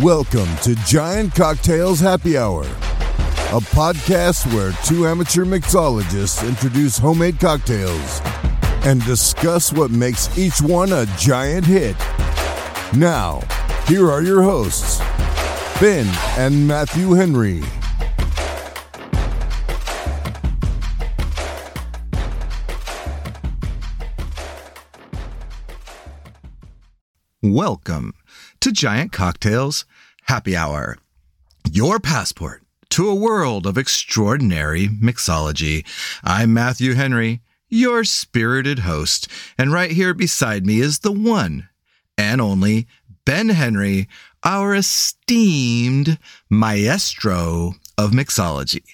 Welcome 0.00 0.48
to 0.62 0.74
Giant 0.86 1.36
Cocktails 1.36 2.00
Happy 2.00 2.36
Hour, 2.36 2.62
a 2.64 3.60
podcast 3.70 4.52
where 4.52 4.72
two 4.84 5.06
amateur 5.06 5.44
mixologists 5.44 6.46
introduce 6.48 6.98
homemade 6.98 7.38
cocktails 7.38 8.20
and 8.84 9.04
discuss 9.04 9.72
what 9.72 9.92
makes 9.92 10.36
each 10.36 10.60
one 10.60 10.92
a 10.92 11.06
giant 11.16 11.64
hit. 11.64 11.94
Now, 12.96 13.40
here 13.86 14.10
are 14.10 14.20
your 14.20 14.42
hosts, 14.42 14.98
Ben 15.80 16.12
and 16.38 16.66
Matthew 16.66 17.12
Henry. 17.12 17.62
Welcome 27.42 28.12
to 28.64 28.72
Giant 28.72 29.12
Cocktails 29.12 29.84
Happy 30.22 30.56
Hour, 30.56 30.96
your 31.70 32.00
passport 32.00 32.62
to 32.88 33.10
a 33.10 33.14
world 33.14 33.66
of 33.66 33.76
extraordinary 33.76 34.88
mixology. 34.88 35.84
I'm 36.24 36.54
Matthew 36.54 36.94
Henry, 36.94 37.42
your 37.68 38.04
spirited 38.04 38.78
host, 38.78 39.28
and 39.58 39.70
right 39.70 39.90
here 39.90 40.14
beside 40.14 40.64
me 40.64 40.80
is 40.80 41.00
the 41.00 41.12
one 41.12 41.68
and 42.16 42.40
only 42.40 42.86
Ben 43.26 43.50
Henry, 43.50 44.08
our 44.42 44.74
esteemed 44.74 46.18
maestro 46.48 47.74
of 47.98 48.12
mixology. 48.12 48.84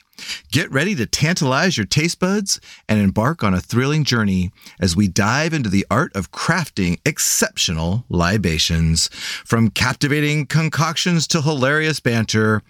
Get 0.51 0.70
ready 0.70 0.95
to 0.97 1.06
tantalize 1.06 1.77
your 1.77 1.87
taste 1.87 2.20
buds 2.20 2.60
and 2.88 3.01
embark 3.01 3.42
on 3.42 3.55
a 3.55 3.60
thrilling 3.60 4.05
journey 4.05 4.51
as 4.80 4.96
we 4.96 5.09
dive 5.09 5.52
into 5.52 5.69
the 5.69 5.87
art 5.91 6.15
of 6.15 6.33
crafting 6.33 6.98
exceptional 7.05 8.05
libations. 8.09 9.09
From 9.45 9.70
captivating 9.70 10.46
concoctions 10.46 11.27
to 11.29 11.43
hilarious 11.43 12.01
banter, 12.01 12.62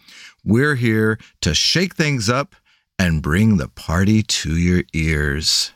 we're 0.44 0.76
here 0.76 1.18
to 1.40 1.54
shake 1.54 1.94
things 1.94 2.28
up 2.28 2.54
and 2.98 3.22
bring 3.22 3.56
the 3.56 3.68
party 3.68 4.22
to 4.22 4.56
your 4.56 4.82
ears. 4.92 5.72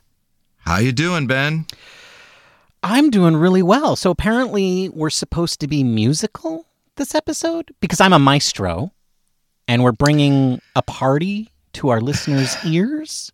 How 0.59 0.79
you 0.79 0.93
doing, 0.93 1.27
Ben? 1.27 1.67
I'm 2.83 3.11
doing 3.11 3.35
really 3.37 3.63
well. 3.63 3.97
So 3.97 4.11
apparently 4.11 4.91
we're 4.91 5.09
supposed 5.09 5.59
to 5.61 5.67
be 5.67 5.83
musical 5.83 6.67
this 6.97 7.15
episode 7.15 7.75
because 7.81 8.01
I'm 8.01 8.13
a 8.13 8.19
maestro 8.19 8.93
and 9.67 9.83
we're 9.83 9.93
bringing 9.93 10.61
a 10.77 10.83
party 10.83 11.51
to 11.75 11.89
our 11.91 12.01
listeners' 12.01 12.57
ears. 12.67 13.31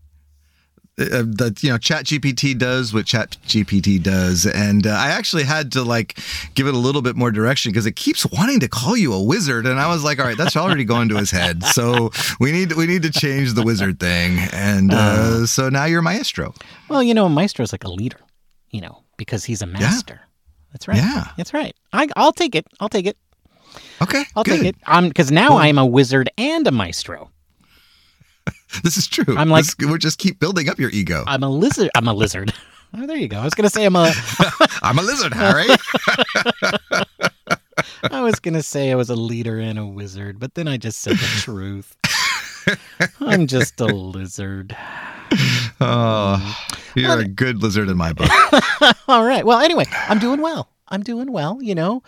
uh, 0.99 1.23
that 1.25 1.63
you 1.63 1.71
know 1.71 1.79
chat 1.79 2.05
gpt 2.05 2.59
does 2.59 2.93
what 2.93 3.07
chat 3.07 3.37
gpt 3.47 4.03
does 4.03 4.45
and 4.45 4.87
uh, 4.87 4.91
i 4.91 5.09
actually 5.09 5.45
had 5.45 5.73
to 5.73 5.83
like 5.83 6.19
give 6.55 6.67
it 6.67 6.75
a 6.75 6.79
little 6.79 7.01
bit 7.01 7.17
more 7.17 7.31
direction 7.31 7.71
because 7.73 7.87
it 7.87 7.97
keeps 7.97 8.27
wanting 8.27 8.61
to 8.61 8.69
call 8.69 8.97
you 8.97 9.15
a 9.15 9.23
wizard 9.23 9.67
and 9.67 9.81
i 9.81 9.87
was 9.87 10.05
like 10.05 10.19
all 10.19 10.27
right 10.27 10.37
that's 10.37 10.57
already 10.57 10.85
going 10.85 11.09
to 11.09 11.17
his 11.17 11.31
head 11.31 11.63
so 11.65 12.11
we 12.39 12.53
need 12.53 12.73
we 12.73 12.87
need 12.87 13.03
to 13.03 13.11
change 13.11 13.55
the 13.55 13.63
wizard 13.63 13.99
thing 13.99 14.37
and 14.53 14.93
uh, 14.93 15.47
so 15.47 15.71
now 15.71 15.87
you're 15.87 16.03
maestro 16.03 16.53
Well, 16.91 17.03
you 17.03 17.15
know, 17.15 17.25
a 17.27 17.31
maestro 17.31 17.63
is 17.63 17.73
like 17.73 17.85
a 17.85 17.91
leader, 17.91 18.21
you 18.71 18.81
know, 18.83 19.03
because 19.17 19.45
he's 19.45 19.63
a 19.63 19.67
master. 19.67 20.21
That's 20.73 20.87
right. 20.89 20.99
Yeah. 20.99 21.25
That's 21.37 21.55
right. 21.55 21.75
I, 21.93 22.09
I'll 22.17 22.33
take 22.33 22.55
it. 22.55 22.67
I'll 22.81 22.89
take 22.91 23.07
it. 23.07 23.17
okay 24.03 24.25
I'll 24.37 24.45
good. 24.45 24.59
take 24.59 24.67
it. 24.71 24.77
Um, 24.87 25.09
because 25.09 25.31
now 25.31 25.57
I'm 25.57 25.79
a 25.79 25.87
wizard 25.87 26.29
and 26.37 26.67
a 26.67 26.71
maestro. 26.73 27.31
this 28.85 28.97
is 28.97 29.07
true 29.07 29.37
I'm 29.37 29.49
like- 29.49 29.65
we're 29.81 29.99
just 29.99 30.19
keep 30.19 30.39
building 30.39 30.69
up 30.69 30.79
your 30.79 30.91
ego 30.91 31.25
I'm 31.27 31.43
a 31.43 31.49
lizard. 31.49 31.91
I'm 31.95 32.09
a 32.09 32.15
lizard. 32.15 32.53
Oh, 32.93 33.07
there 33.07 33.17
you 33.17 33.29
go. 33.29 33.39
I 33.39 33.45
was 33.45 33.55
gonna 33.55 33.71
say 33.71 33.85
I'm 33.85 33.95
a. 33.95 34.13
i'm 34.83 34.99
a 34.99 35.03
lizard 35.03 35.33
harry 35.33 35.69
I 38.11 38.21
was 38.21 38.41
gonna 38.41 38.65
say 38.65 38.91
I 38.91 38.97
was 38.97 39.11
a 39.11 39.15
leader 39.15 39.61
and 39.61 39.79
a 39.79 39.87
wizard, 39.87 40.41
but 40.41 40.55
then 40.55 40.67
I 40.67 40.77
just 40.77 41.01
said 41.01 41.15
the 41.17 41.41
truth. 41.41 41.97
I'm 43.21 43.47
just 43.47 43.81
a 43.81 43.87
lizard. 43.87 44.77
oh 45.81 46.59
you're 46.97 47.21
a 47.21 47.29
good 47.29 47.63
lizard 47.63 47.89
in 47.89 47.97
my 47.97 48.13
book 48.13 48.29
All 49.09 49.25
right. 49.25 49.47
Well, 49.47 49.61
anyway, 49.61 49.85
I'm 50.09 50.19
doing 50.19 50.41
well. 50.43 50.69
I'm 50.89 51.03
doing 51.05 51.31
well. 51.31 51.63
You 51.63 51.75
know, 51.77 52.03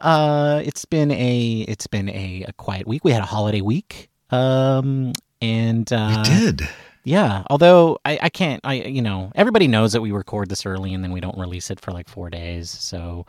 uh, 0.00 0.62
it's 0.64 0.84
been 0.84 1.10
a 1.10 1.64
it's 1.66 1.86
been 1.88 2.08
a, 2.08 2.44
a 2.48 2.52
quiet 2.52 2.86
week. 2.86 3.04
We 3.04 3.10
had 3.10 3.22
a 3.22 3.26
holiday 3.26 3.60
week, 3.60 4.08
um, 4.30 5.12
and 5.40 5.92
uh, 5.92 6.24
we 6.26 6.34
did 6.34 6.68
yeah. 7.04 7.44
Although 7.48 7.98
I, 8.04 8.18
I 8.22 8.28
can't, 8.28 8.60
I 8.64 8.74
you 8.74 9.02
know, 9.02 9.32
everybody 9.34 9.66
knows 9.66 9.92
that 9.92 10.00
we 10.00 10.12
record 10.12 10.48
this 10.48 10.66
early 10.66 10.92
and 10.92 11.02
then 11.02 11.12
we 11.12 11.20
don't 11.20 11.38
release 11.38 11.70
it 11.70 11.80
for 11.80 11.92
like 11.92 12.08
four 12.08 12.30
days. 12.30 12.70
So, 12.70 13.26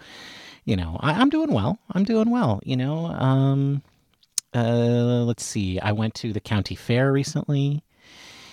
you 0.65 0.75
know, 0.75 0.97
I, 0.99 1.13
I'm 1.13 1.29
doing 1.29 1.53
well. 1.53 1.79
I'm 1.91 2.03
doing 2.03 2.29
well. 2.29 2.59
You 2.63 2.77
know, 2.77 3.05
um, 3.05 3.81
uh, 4.53 5.23
let's 5.23 5.45
see. 5.45 5.79
I 5.79 5.93
went 5.93 6.13
to 6.15 6.33
the 6.33 6.41
county 6.41 6.75
fair 6.75 7.11
recently. 7.11 7.83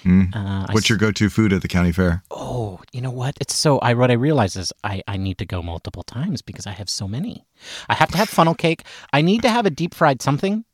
Mm. 0.05 0.35
Uh, 0.35 0.67
I 0.69 0.73
what's 0.73 0.89
your 0.89 0.97
go-to 0.97 1.29
food 1.29 1.53
at 1.53 1.61
the 1.61 1.67
county 1.67 1.91
fair 1.91 2.23
Oh, 2.31 2.81
you 2.93 3.01
know 3.01 3.11
what? 3.11 3.37
It's 3.41 3.55
so 3.55 3.81
I 3.81 3.95
what 3.95 4.13
I 4.13 4.15
realize 4.15 4.55
is 4.55 4.73
I 4.85 5.03
I 5.09 5.17
need 5.17 5.39
to 5.39 5.45
go 5.45 5.61
multiple 5.61 6.05
times 6.05 6.41
because 6.41 6.69
I 6.69 6.71
have 6.71 6.89
so 6.89 7.09
many. 7.09 7.45
I 7.89 7.95
have 7.95 8.13
to 8.13 8.17
have 8.17 8.29
funnel 8.29 8.55
cake. 8.55 8.85
I 9.13 9.23
need 9.23 9.43
to 9.43 9.49
have 9.49 9.67
a 9.67 9.71
deep 9.71 9.95
fried 9.95 10.23
something. 10.23 10.65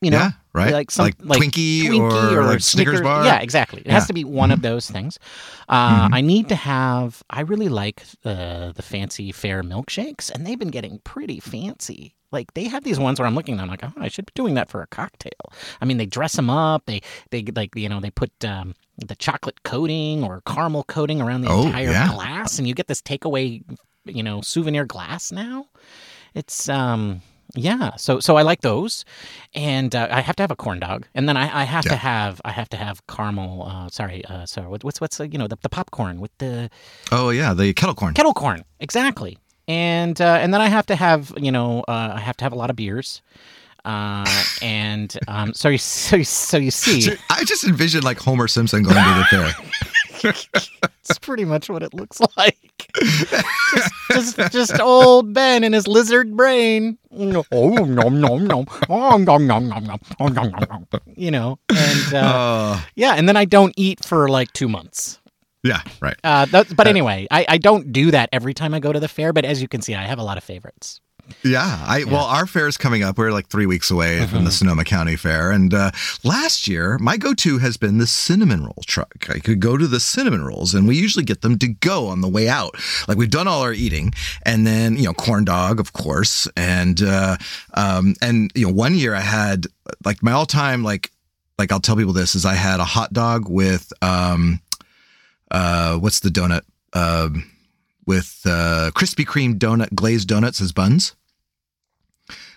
You 0.00 0.10
know, 0.10 0.18
yeah 0.18 0.30
right 0.52 0.72
like 0.72 0.90
some 0.90 1.04
like 1.04 1.18
twinkie, 1.18 1.88
or, 2.00 2.42
like 2.44 2.60
snickers, 2.60 3.00
bar 3.02 3.24
Yeah, 3.24 3.40
exactly. 3.40 3.80
It 3.82 3.86
Yeah. 3.86 3.90
Mm-hmm. 3.90 3.94
has 3.96 4.06
to 4.08 4.12
be 4.14 4.24
one 4.24 4.50
of 4.50 4.62
those 4.62 4.90
things. 4.90 5.18
Uh, 5.68 6.08
I 6.10 6.20
need 6.22 6.48
to 6.48 6.56
have. 6.56 7.22
I 7.30 7.42
really 7.42 7.68
like 7.68 8.02
uh, 8.24 8.72
the 8.72 8.82
fancy 8.82 9.30
fair 9.30 9.62
milkshakes, 9.62 10.30
and 10.30 10.46
they've 10.46 10.58
been 10.58 10.70
getting 10.70 10.98
pretty 11.04 11.38
fancy. 11.38 12.14
Like 12.32 12.54
they 12.54 12.64
have 12.64 12.82
these 12.84 12.98
ones 12.98 13.20
where 13.20 13.26
I'm 13.26 13.34
looking, 13.34 13.54
and 13.54 13.62
I'm 13.62 13.68
like, 13.68 13.84
oh, 13.84 13.92
I 13.96 14.08
should 14.08 14.26
be 14.26 14.32
doing 14.34 14.54
that 14.54 14.70
for 14.70 14.82
a 14.82 14.86
cocktail. 14.86 15.52
I 15.80 15.84
mean, 15.84 15.98
they 15.98 16.06
dress 16.06 16.32
them 16.34 16.48
up. 16.50 16.86
They 16.86 17.00
they 17.30 17.42
like 17.44 17.76
you 17.76 17.88
know 17.88 18.00
they 18.00 18.10
put 18.10 18.32
um, 18.44 18.74
the 18.96 19.16
chocolate 19.16 19.62
coating 19.64 20.24
or 20.24 20.40
caramel 20.46 20.84
coating 20.84 21.20
around 21.20 21.42
the 21.42 21.48
Oh, 21.50 21.66
entire 21.66 21.90
yeah. 21.90 22.08
glass, 22.12 22.58
and 22.58 22.66
you 22.66 22.74
get 22.74 22.86
this 22.88 23.02
takeaway, 23.02 23.62
you 24.04 24.22
know, 24.22 24.40
souvenir 24.40 24.84
glass 24.86 25.30
now. 25.30 25.66
It's 26.34 26.68
um 26.68 27.22
yeah, 27.54 27.96
so 27.96 28.20
so 28.20 28.36
I 28.36 28.42
like 28.42 28.60
those, 28.62 29.04
and 29.54 29.94
uh, 29.94 30.08
I 30.10 30.20
have 30.20 30.36
to 30.36 30.42
have 30.42 30.50
a 30.50 30.56
corn 30.56 30.80
dog, 30.80 31.06
and 31.14 31.28
then 31.28 31.36
I, 31.36 31.62
I 31.62 31.64
have 31.64 31.84
Yeah. 31.84 31.92
to 31.92 31.96
have 31.96 32.40
I 32.44 32.52
have 32.52 32.68
to 32.70 32.76
have 32.76 33.06
caramel. 33.06 33.64
Uh, 33.66 33.88
sorry, 33.90 34.24
uh, 34.26 34.46
sorry. 34.46 34.68
What, 34.68 34.84
what's 34.84 35.00
what's 35.00 35.18
uh, 35.20 35.24
you 35.24 35.38
know 35.38 35.46
the, 35.48 35.56
the 35.62 35.68
popcorn 35.68 36.20
with 36.20 36.30
the 36.38 36.70
oh 37.12 37.30
yeah 37.30 37.54
the 37.54 37.72
kettle 37.74 37.94
corn 37.94 38.14
kettle 38.14 38.34
corn 38.34 38.64
exactly, 38.80 39.38
and 39.68 40.20
uh, 40.20 40.38
and 40.40 40.52
then 40.54 40.60
I 40.60 40.68
have 40.68 40.86
to 40.86 40.96
have 40.96 41.32
you 41.36 41.50
know 41.52 41.80
uh, 41.88 42.12
I 42.16 42.20
have 42.20 42.36
to 42.38 42.44
have 42.44 42.52
a 42.52 42.56
lot 42.56 42.70
of 42.70 42.76
beers, 42.76 43.22
uh, 43.84 44.42
and 44.62 45.16
um, 45.28 45.52
so 45.54 45.68
you 45.68 45.78
so 45.78 46.16
you, 46.16 46.24
so 46.24 46.56
you 46.56 46.70
see 46.84 47.16
I 47.30 47.44
just 47.44 47.64
envisioned 47.64 48.04
like 48.04 48.18
Homer 48.18 48.48
Simpson 48.48 48.82
going 48.82 48.96
to 48.96 49.14
the 49.18 49.24
fair. 49.24 49.52
it's 50.24 51.18
pretty 51.20 51.44
much 51.44 51.68
what 51.68 51.82
it 51.82 51.94
looks 51.94 52.20
like. 52.36 52.56
just, 54.10 54.36
just 54.36 54.52
just 54.52 54.80
old 54.80 55.32
Ben 55.32 55.64
and 55.64 55.74
his 55.74 55.86
lizard 55.86 56.36
brain. 56.36 56.98
Oh 57.12 57.42
nom 57.84 58.20
nom 58.20 58.46
nom. 58.46 58.66
Oh 58.88 59.16
nom 59.16 59.46
nom 59.46 59.68
nom 59.68 59.84
nom. 59.84 60.00
Oh 60.18 60.28
nom 60.28 60.50
nom 60.50 60.68
nom. 60.70 60.86
You 61.16 61.30
know, 61.30 61.58
and 61.70 62.14
uh, 62.14 62.32
Oh, 62.34 62.86
yeah, 62.94 63.14
and 63.14 63.28
then 63.28 63.36
I 63.36 63.44
don't 63.44 63.74
eat 63.76 64.04
for 64.04 64.28
like 64.28 64.52
two 64.52 64.68
months. 64.68 65.18
yeah, 65.62 65.82
right. 66.00 66.16
Uh, 66.24 66.46
that, 66.46 66.74
but 66.76 66.86
anyway, 66.86 67.26
I, 67.30 67.44
I 67.48 67.58
don't 67.58 67.92
do 67.92 68.10
that 68.12 68.28
every 68.32 68.54
time 68.54 68.72
I 68.74 68.80
go 68.80 68.92
to 68.92 69.00
the 69.00 69.08
fair. 69.08 69.32
But 69.32 69.44
as 69.44 69.60
you 69.60 69.68
can 69.68 69.82
see, 69.82 69.94
I 69.94 70.02
have 70.06 70.18
a 70.18 70.24
lot 70.24 70.38
of 70.38 70.44
favorites. 70.44 71.00
Yeah, 71.42 71.84
I 71.86 72.04
well, 72.04 72.24
our 72.24 72.46
fair 72.46 72.66
is 72.66 72.76
coming 72.76 73.02
up. 73.02 73.18
We're 73.18 73.32
like 73.32 73.48
three 73.48 73.66
weeks 73.66 73.90
away 73.90 74.26
from 74.26 74.44
the 74.44 74.50
Sonoma 74.50 74.84
County 74.84 75.16
Fair, 75.16 75.50
and 75.50 75.72
uh, 75.72 75.90
last 76.24 76.68
year 76.68 76.98
my 76.98 77.16
go-to 77.16 77.58
has 77.58 77.76
been 77.76 77.98
the 77.98 78.06
cinnamon 78.06 78.64
roll 78.64 78.82
truck. 78.86 79.26
I 79.28 79.38
could 79.38 79.60
go 79.60 79.76
to 79.76 79.86
the 79.86 80.00
cinnamon 80.00 80.44
rolls, 80.44 80.74
and 80.74 80.86
we 80.86 80.96
usually 80.96 81.24
get 81.24 81.42
them 81.42 81.58
to 81.58 81.68
go 81.68 82.08
on 82.08 82.20
the 82.20 82.28
way 82.28 82.48
out. 82.48 82.74
Like 83.08 83.18
we've 83.18 83.30
done 83.30 83.48
all 83.48 83.62
our 83.62 83.72
eating, 83.72 84.12
and 84.44 84.66
then 84.66 84.96
you 84.96 85.04
know 85.04 85.14
corn 85.14 85.44
dog, 85.44 85.80
of 85.80 85.92
course, 85.92 86.48
and 86.56 87.00
uh, 87.02 87.36
um, 87.74 88.14
and 88.20 88.50
you 88.54 88.66
know 88.66 88.72
one 88.72 88.94
year 88.94 89.14
I 89.14 89.20
had 89.20 89.66
like 90.04 90.22
my 90.22 90.32
all-time 90.32 90.82
like 90.82 91.10
like 91.58 91.72
I'll 91.72 91.80
tell 91.80 91.96
people 91.96 92.14
this 92.14 92.34
is 92.34 92.46
I 92.46 92.54
had 92.54 92.80
a 92.80 92.84
hot 92.84 93.12
dog 93.12 93.48
with 93.48 93.92
um 94.02 94.60
uh 95.50 95.96
what's 95.98 96.20
the 96.20 96.30
donut 96.30 96.62
um 96.94 97.50
with 98.06 98.40
uh 98.46 98.90
Krispy 98.94 99.26
Kreme 99.26 99.58
donut 99.58 99.94
glazed 99.94 100.26
donuts 100.28 100.60
as 100.60 100.72
buns. 100.72 101.14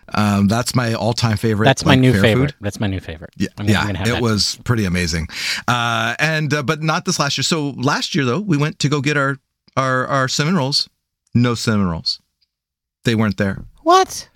Um, 0.10 0.48
that's 0.48 0.76
my 0.76 0.94
all-time 0.94 1.38
favorite. 1.38 1.66
That's 1.66 1.86
my 1.86 1.92
like, 1.94 2.00
new 2.00 2.14
favorite. 2.20 2.52
food. 2.52 2.56
That's 2.62 2.80
my 2.80 2.88
new 2.88 3.00
favorite. 3.00 3.32
Yeah, 3.38 3.50
I'm 3.58 3.66
I'm 3.66 3.72
yeah, 3.72 3.98
have 3.98 4.08
it 4.08 4.22
was 4.22 4.60
pretty 4.64 4.86
amazing. 4.86 5.28
Uh, 5.68 6.16
and 6.20 6.54
uh, 6.54 6.64
but 6.64 6.82
not 6.82 7.06
this 7.06 7.20
last 7.20 7.38
year. 7.38 7.44
So 7.44 7.70
last 7.72 8.16
year 8.16 8.26
though, 8.26 8.40
we 8.40 8.58
went 8.58 8.80
to 8.80 8.90
go 8.90 9.02
get 9.02 9.18
our 9.18 9.38
our 9.78 10.06
our 10.08 10.28
cinnamon 10.28 10.58
rolls. 10.58 10.90
No 11.34 11.56
cinnamon 11.56 11.90
rolls. 11.90 12.20
They 13.06 13.16
weren't 13.16 13.38
there. 13.38 13.64
What? 13.82 14.30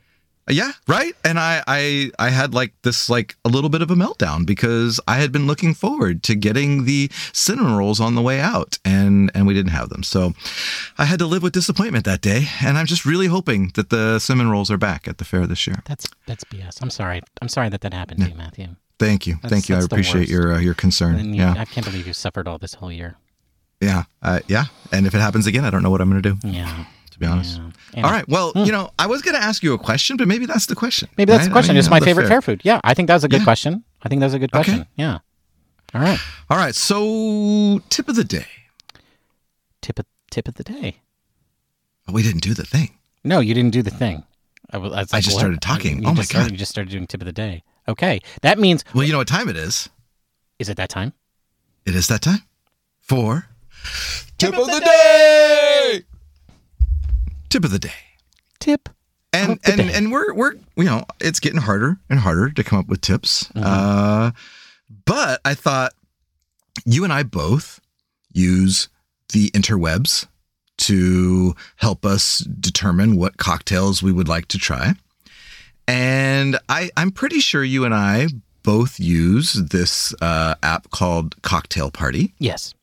Yeah, 0.50 0.72
right. 0.88 1.14
And 1.26 1.38
I, 1.38 1.62
I, 1.68 2.12
I 2.20 2.30
had 2.30 2.54
like 2.54 2.74
this, 2.84 3.10
like 3.10 3.36
a 3.44 3.50
little 3.50 3.70
bit 3.70 3.82
of 3.82 3.92
a 3.92 3.96
meltdown 3.96 4.46
because 4.46 5.00
I 5.08 5.18
had 5.18 5.32
been 5.32 5.46
looking 5.46 5.74
forward 5.74 6.24
to 6.24 6.36
getting 6.36 6.86
the 6.86 7.12
cinnamon 7.34 7.76
rolls 7.76 8.00
on 8.00 8.16
the 8.16 8.22
way 8.22 8.40
out, 8.40 8.80
and 8.86 9.30
and 9.36 9.46
we 9.46 9.54
didn't 9.54 9.72
have 9.72 9.90
them. 9.90 10.04
So 10.04 10.34
I 10.98 11.04
had 11.06 11.20
to 11.20 11.26
live 11.26 11.44
with 11.44 11.52
disappointment 11.54 12.06
that 12.06 12.22
day. 12.22 12.48
And 12.64 12.78
I'm 12.78 12.86
just 12.86 13.06
really 13.06 13.28
hoping 13.28 13.72
that 13.76 13.90
the 13.90 14.20
cinnamon 14.20 14.50
rolls 14.50 14.72
are 14.72 14.78
back 14.78 15.08
at 15.08 15.18
the 15.18 15.26
fair 15.26 15.46
this 15.48 15.68
year. 15.68 15.82
That's 15.86 16.08
that's 16.26 16.44
BS. 16.46 16.82
I'm 16.82 16.90
sorry. 16.92 17.22
I'm 17.42 17.50
sorry 17.50 17.68
that 17.70 17.82
that 17.82 17.94
happened 17.94 18.22
to 18.22 18.30
you, 18.30 18.36
Matthew. 18.36 18.68
Thank 19.00 19.28
you, 19.28 19.34
That's- 19.36 19.52
thank 19.52 19.70
you. 19.70 19.76
I 19.76 19.80
appreciate 19.80 20.30
your 20.30 20.54
uh, 20.54 20.60
your 20.60 20.74
concern. 20.74 21.34
You, 21.34 21.42
yeah, 21.42 21.56
I 21.58 21.66
can't 21.66 21.86
believe 21.86 22.08
you 22.08 22.14
suffered 22.14 22.48
all 22.48 22.58
this 22.58 22.74
whole 22.76 22.92
year. 22.92 23.18
yeah, 23.82 24.04
uh, 24.24 24.40
yeah. 24.48 24.66
And 24.92 25.06
if 25.06 25.14
it 25.14 25.20
happens 25.20 25.46
again, 25.46 25.66
I 25.66 25.70
don't 25.70 25.84
know 25.84 25.92
what 25.92 26.00
I'm 26.02 26.10
going 26.10 26.22
to 26.22 26.34
do. 26.34 26.48
Yeah. 26.48 26.86
To 27.12 27.20
be 27.20 27.26
honest. 27.26 27.58
yeah. 27.58 27.70
All 27.96 28.04
right. 28.04 28.28
Well, 28.28 28.52
hmm. 28.52 28.64
you 28.66 28.72
know, 28.72 28.90
I 29.00 29.08
was 29.08 29.22
going 29.22 29.36
to 29.36 29.42
ask 29.44 29.64
you 29.64 29.74
a 29.74 29.78
question, 29.78 30.18
but 30.18 30.28
maybe 30.28 30.46
that's 30.46 30.66
the 30.66 30.76
question. 30.76 31.08
Maybe 31.18 31.32
that's 31.32 31.42
right? 31.44 31.46
the 31.48 31.52
question. 31.52 31.72
I 31.72 31.74
mean, 31.74 31.80
it's 31.80 31.90
my 31.90 32.00
favorite 32.00 32.24
fair. 32.24 32.42
fair 32.42 32.42
food. 32.42 32.62
Yeah, 32.64 32.80
I 32.84 32.94
think 32.94 33.08
that 33.08 33.14
was 33.14 33.24
a 33.24 33.30
good 33.30 33.40
Yeah. 33.42 33.46
question. 33.46 33.84
I 34.04 34.10
think 34.10 34.20
that 34.20 34.26
was 34.28 34.34
a 34.34 34.40
good 34.40 34.54
Okay. 34.54 34.64
question. 34.64 34.88
Yeah. 34.96 35.20
All 35.94 36.02
right. 36.02 36.20
All 36.50 36.58
right. 36.58 36.76
So, 36.76 37.80
tip 37.90 38.10
of 38.10 38.16
the 38.16 38.24
day. 38.26 38.46
Tip 39.82 40.00
of 40.00 40.06
tip 40.30 40.48
of 40.48 40.56
the 40.56 40.64
day. 40.64 40.98
Oh, 42.08 42.14
we 42.14 42.24
didn't 42.24 42.42
do 42.42 42.54
the 42.54 42.66
thing. 42.66 42.92
No, 43.24 43.40
you 43.40 43.54
didn't 43.54 43.72
do 43.72 43.82
the 43.82 43.90
thing. 43.92 44.24
I, 44.72 44.78
was, 44.78 44.92
I, 44.92 45.00
was 45.02 45.14
I 45.14 45.18
like, 45.18 45.24
just 45.24 45.36
what? 45.36 45.40
started 45.40 45.62
talking. 45.62 46.02
You 46.04 46.10
Oh 46.10 46.14
my 46.14 46.24
started- 46.24 46.48
God. 46.50 46.52
You 46.52 46.58
just 46.58 46.72
started 46.72 46.92
doing 46.92 47.08
tip 47.08 47.22
of 47.22 47.26
the 47.26 47.32
day. 47.32 47.64
Okay, 47.88 48.20
that 48.42 48.60
means 48.60 48.84
Well, 48.94 49.06
you 49.06 49.14
know 49.14 49.20
what 49.20 49.28
time 49.30 49.48
it 49.48 49.56
is? 49.56 49.90
is 50.60 50.68
it 50.68 50.76
that 50.78 50.90
time? 50.90 51.14
It 51.86 51.96
is 51.96 52.08
that 52.08 52.22
time 52.22 52.42
for 53.00 53.48
tip 54.38 54.54
of 54.58 54.66
the 54.68 54.80
day. 54.82 56.02
Tip 57.50 57.64
of 57.64 57.72
the 57.72 57.80
day. 57.80 57.92
Tip. 58.60 58.90
And 59.34 59.60
and 59.66 59.78
day. 59.78 59.92
and 59.94 60.12
we're 60.12 60.34
we're 60.34 60.54
you 60.76 60.86
know 60.86 61.04
it's 61.20 61.40
getting 61.40 61.62
harder 61.62 61.98
and 62.10 62.20
harder 62.20 62.50
to 62.50 62.64
come 62.64 62.80
up 62.80 62.88
with 62.88 63.02
tips. 63.02 63.46
Mm-hmm. 63.50 63.64
Uh, 63.64 64.32
but 65.06 65.42
I 65.46 65.54
thought 65.54 65.94
you 66.86 67.04
and 67.04 67.12
I 67.12 67.24
both 67.24 67.80
use 68.32 68.90
the 69.34 69.50
interwebs 69.52 70.28
to 70.78 71.56
help 71.78 72.06
us 72.06 72.40
determine 72.40 73.18
what 73.18 73.38
cocktails 73.38 74.02
we 74.04 74.12
would 74.12 74.28
like 74.28 74.48
to 74.50 74.58
try. 74.58 74.94
And 75.88 76.60
I, 76.70 76.90
I'm 76.98 77.12
pretty 77.12 77.40
sure 77.40 77.64
you 77.64 77.86
and 77.86 77.94
I 77.94 78.28
both 78.64 79.00
use 79.00 79.54
this 79.54 80.14
uh, 80.22 80.56
app 80.62 80.90
called 80.92 81.42
Cocktail 81.42 81.90
Party. 81.90 82.34
Yes. 82.40 82.74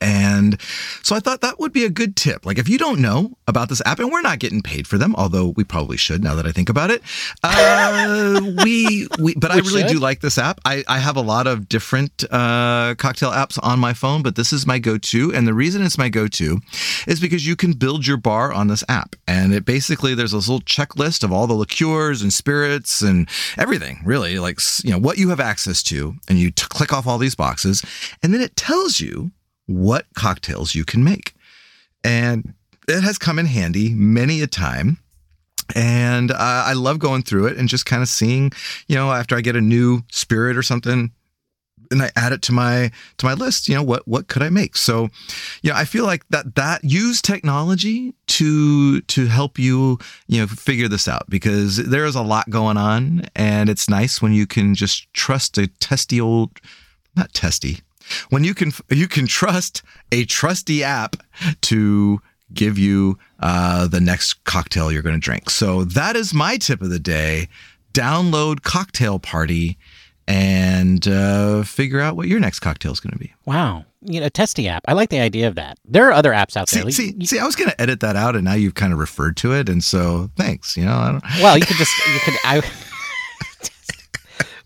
And 0.00 0.60
so 1.02 1.14
I 1.14 1.20
thought 1.20 1.42
that 1.42 1.58
would 1.60 1.72
be 1.72 1.84
a 1.84 1.90
good 1.90 2.16
tip. 2.16 2.46
Like 2.46 2.58
if 2.58 2.68
you 2.68 2.78
don't 2.78 3.00
know 3.00 3.36
about 3.46 3.68
this 3.68 3.82
app, 3.84 3.98
and 3.98 4.10
we're 4.10 4.22
not 4.22 4.38
getting 4.38 4.62
paid 4.62 4.86
for 4.86 4.96
them, 4.96 5.14
although 5.16 5.48
we 5.48 5.64
probably 5.64 5.96
should 5.96 6.22
now 6.22 6.34
that 6.34 6.46
I 6.46 6.52
think 6.52 6.68
about 6.68 6.90
it. 6.90 7.02
Uh, 7.42 8.40
we 8.64 9.06
we 9.18 9.34
but 9.34 9.50
I 9.50 9.56
really 9.56 9.82
should. 9.82 9.88
do 9.88 9.98
like 9.98 10.20
this 10.20 10.38
app. 10.38 10.60
I, 10.64 10.84
I 10.88 10.98
have 10.98 11.16
a 11.16 11.20
lot 11.20 11.46
of 11.46 11.68
different 11.68 12.24
uh, 12.30 12.94
cocktail 12.96 13.30
apps 13.30 13.58
on 13.62 13.78
my 13.78 13.92
phone, 13.92 14.22
but 14.22 14.36
this 14.36 14.52
is 14.52 14.66
my 14.66 14.78
go-to. 14.78 15.32
And 15.34 15.46
the 15.46 15.54
reason 15.54 15.82
it's 15.82 15.98
my 15.98 16.08
go-to 16.08 16.60
is 17.06 17.20
because 17.20 17.46
you 17.46 17.56
can 17.56 17.72
build 17.72 18.06
your 18.06 18.16
bar 18.16 18.52
on 18.52 18.68
this 18.68 18.84
app. 18.88 19.16
And 19.26 19.52
it 19.52 19.64
basically 19.64 20.14
there's 20.14 20.32
this 20.32 20.48
little 20.48 20.62
checklist 20.64 21.22
of 21.22 21.32
all 21.32 21.46
the 21.46 21.54
liqueurs 21.54 22.22
and 22.22 22.32
spirits 22.32 23.02
and 23.02 23.28
everything, 23.58 24.00
really, 24.04 24.38
like 24.38 24.60
you 24.84 24.90
know 24.90 24.98
what 24.98 25.18
you 25.18 25.28
have 25.28 25.40
access 25.40 25.82
to, 25.84 26.14
and 26.28 26.38
you 26.38 26.50
t- 26.50 26.66
click 26.68 26.92
off 26.92 27.06
all 27.06 27.18
these 27.18 27.34
boxes, 27.34 27.82
and 28.22 28.32
then 28.32 28.40
it 28.40 28.56
tells 28.56 29.00
you 29.00 29.30
what 29.70 30.06
cocktails 30.14 30.74
you 30.74 30.84
can 30.84 31.04
make. 31.04 31.34
And 32.02 32.54
it 32.88 33.02
has 33.02 33.18
come 33.18 33.38
in 33.38 33.46
handy 33.46 33.94
many 33.94 34.42
a 34.42 34.46
time. 34.46 34.98
And 35.76 36.32
uh, 36.32 36.36
I 36.38 36.72
love 36.72 36.98
going 36.98 37.22
through 37.22 37.46
it 37.46 37.56
and 37.56 37.68
just 37.68 37.86
kind 37.86 38.02
of 38.02 38.08
seeing, 38.08 38.50
you 38.88 38.96
know, 38.96 39.12
after 39.12 39.36
I 39.36 39.40
get 39.40 39.54
a 39.54 39.60
new 39.60 40.02
spirit 40.10 40.56
or 40.56 40.62
something, 40.62 41.12
and 41.90 42.02
I 42.02 42.10
add 42.16 42.32
it 42.32 42.42
to 42.42 42.52
my 42.52 42.90
to 43.18 43.26
my 43.26 43.34
list, 43.34 43.68
you 43.68 43.74
know, 43.74 43.82
what 43.82 44.06
what 44.06 44.28
could 44.28 44.42
I 44.42 44.48
make? 44.48 44.76
So, 44.76 45.08
you 45.62 45.70
know, 45.70 45.76
I 45.76 45.84
feel 45.84 46.04
like 46.04 46.28
that 46.28 46.54
that 46.54 46.84
use 46.84 47.20
technology 47.20 48.14
to 48.28 49.00
to 49.02 49.26
help 49.26 49.58
you, 49.58 49.98
you 50.26 50.40
know, 50.40 50.46
figure 50.46 50.88
this 50.88 51.08
out 51.08 51.28
because 51.28 51.76
there 51.76 52.04
is 52.04 52.14
a 52.14 52.22
lot 52.22 52.50
going 52.50 52.76
on, 52.76 53.26
and 53.34 53.68
it's 53.68 53.88
nice 53.88 54.22
when 54.22 54.32
you 54.32 54.46
can 54.46 54.74
just 54.74 55.12
trust 55.14 55.58
a 55.58 55.66
testy 55.66 56.20
old, 56.20 56.60
not 57.16 57.32
testy, 57.32 57.80
when 58.30 58.44
you 58.44 58.54
can 58.54 58.72
you 58.90 59.08
can 59.08 59.26
trust 59.26 59.82
a 60.12 60.24
trusty 60.24 60.82
app 60.84 61.16
to 61.62 62.20
give 62.52 62.78
you 62.78 63.18
uh, 63.40 63.86
the 63.86 64.00
next 64.00 64.42
cocktail 64.44 64.90
you're 64.90 65.02
going 65.02 65.14
to 65.14 65.20
drink. 65.20 65.50
So 65.50 65.84
that 65.84 66.16
is 66.16 66.34
my 66.34 66.56
tip 66.56 66.82
of 66.82 66.90
the 66.90 66.98
day. 66.98 67.48
Download 67.92 68.62
Cocktail 68.62 69.18
Party 69.18 69.78
and 70.28 71.06
uh, 71.08 71.62
figure 71.64 72.00
out 72.00 72.16
what 72.16 72.28
your 72.28 72.38
next 72.40 72.60
cocktail 72.60 72.92
is 72.92 73.00
going 73.00 73.12
to 73.12 73.18
be. 73.18 73.32
Wow. 73.46 73.84
You 74.02 74.20
know, 74.20 74.28
testy 74.28 74.68
app. 74.68 74.84
I 74.88 74.92
like 74.94 75.10
the 75.10 75.20
idea 75.20 75.48
of 75.48 75.56
that. 75.56 75.78
There 75.84 76.08
are 76.08 76.12
other 76.12 76.30
apps 76.32 76.56
out 76.56 76.68
there. 76.68 76.80
See, 76.80 76.84
Like, 76.84 76.94
see, 76.94 77.14
you- 77.18 77.26
see, 77.26 77.38
I 77.38 77.44
was 77.46 77.56
going 77.56 77.70
to 77.70 77.80
edit 77.80 78.00
that 78.00 78.16
out, 78.16 78.36
and 78.36 78.44
now 78.44 78.54
you've 78.54 78.74
kind 78.74 78.92
of 78.92 78.98
referred 78.98 79.36
to 79.38 79.52
it, 79.52 79.68
and 79.68 79.82
so 79.82 80.30
thanks. 80.36 80.76
You 80.76 80.84
know, 80.84 80.92
I 80.94 81.12
don't, 81.12 81.24
well, 81.42 81.58
you 81.58 81.66
could 81.66 81.76
just 81.76 81.92
you 82.06 82.20
could 82.24 82.34
I. 82.44 82.62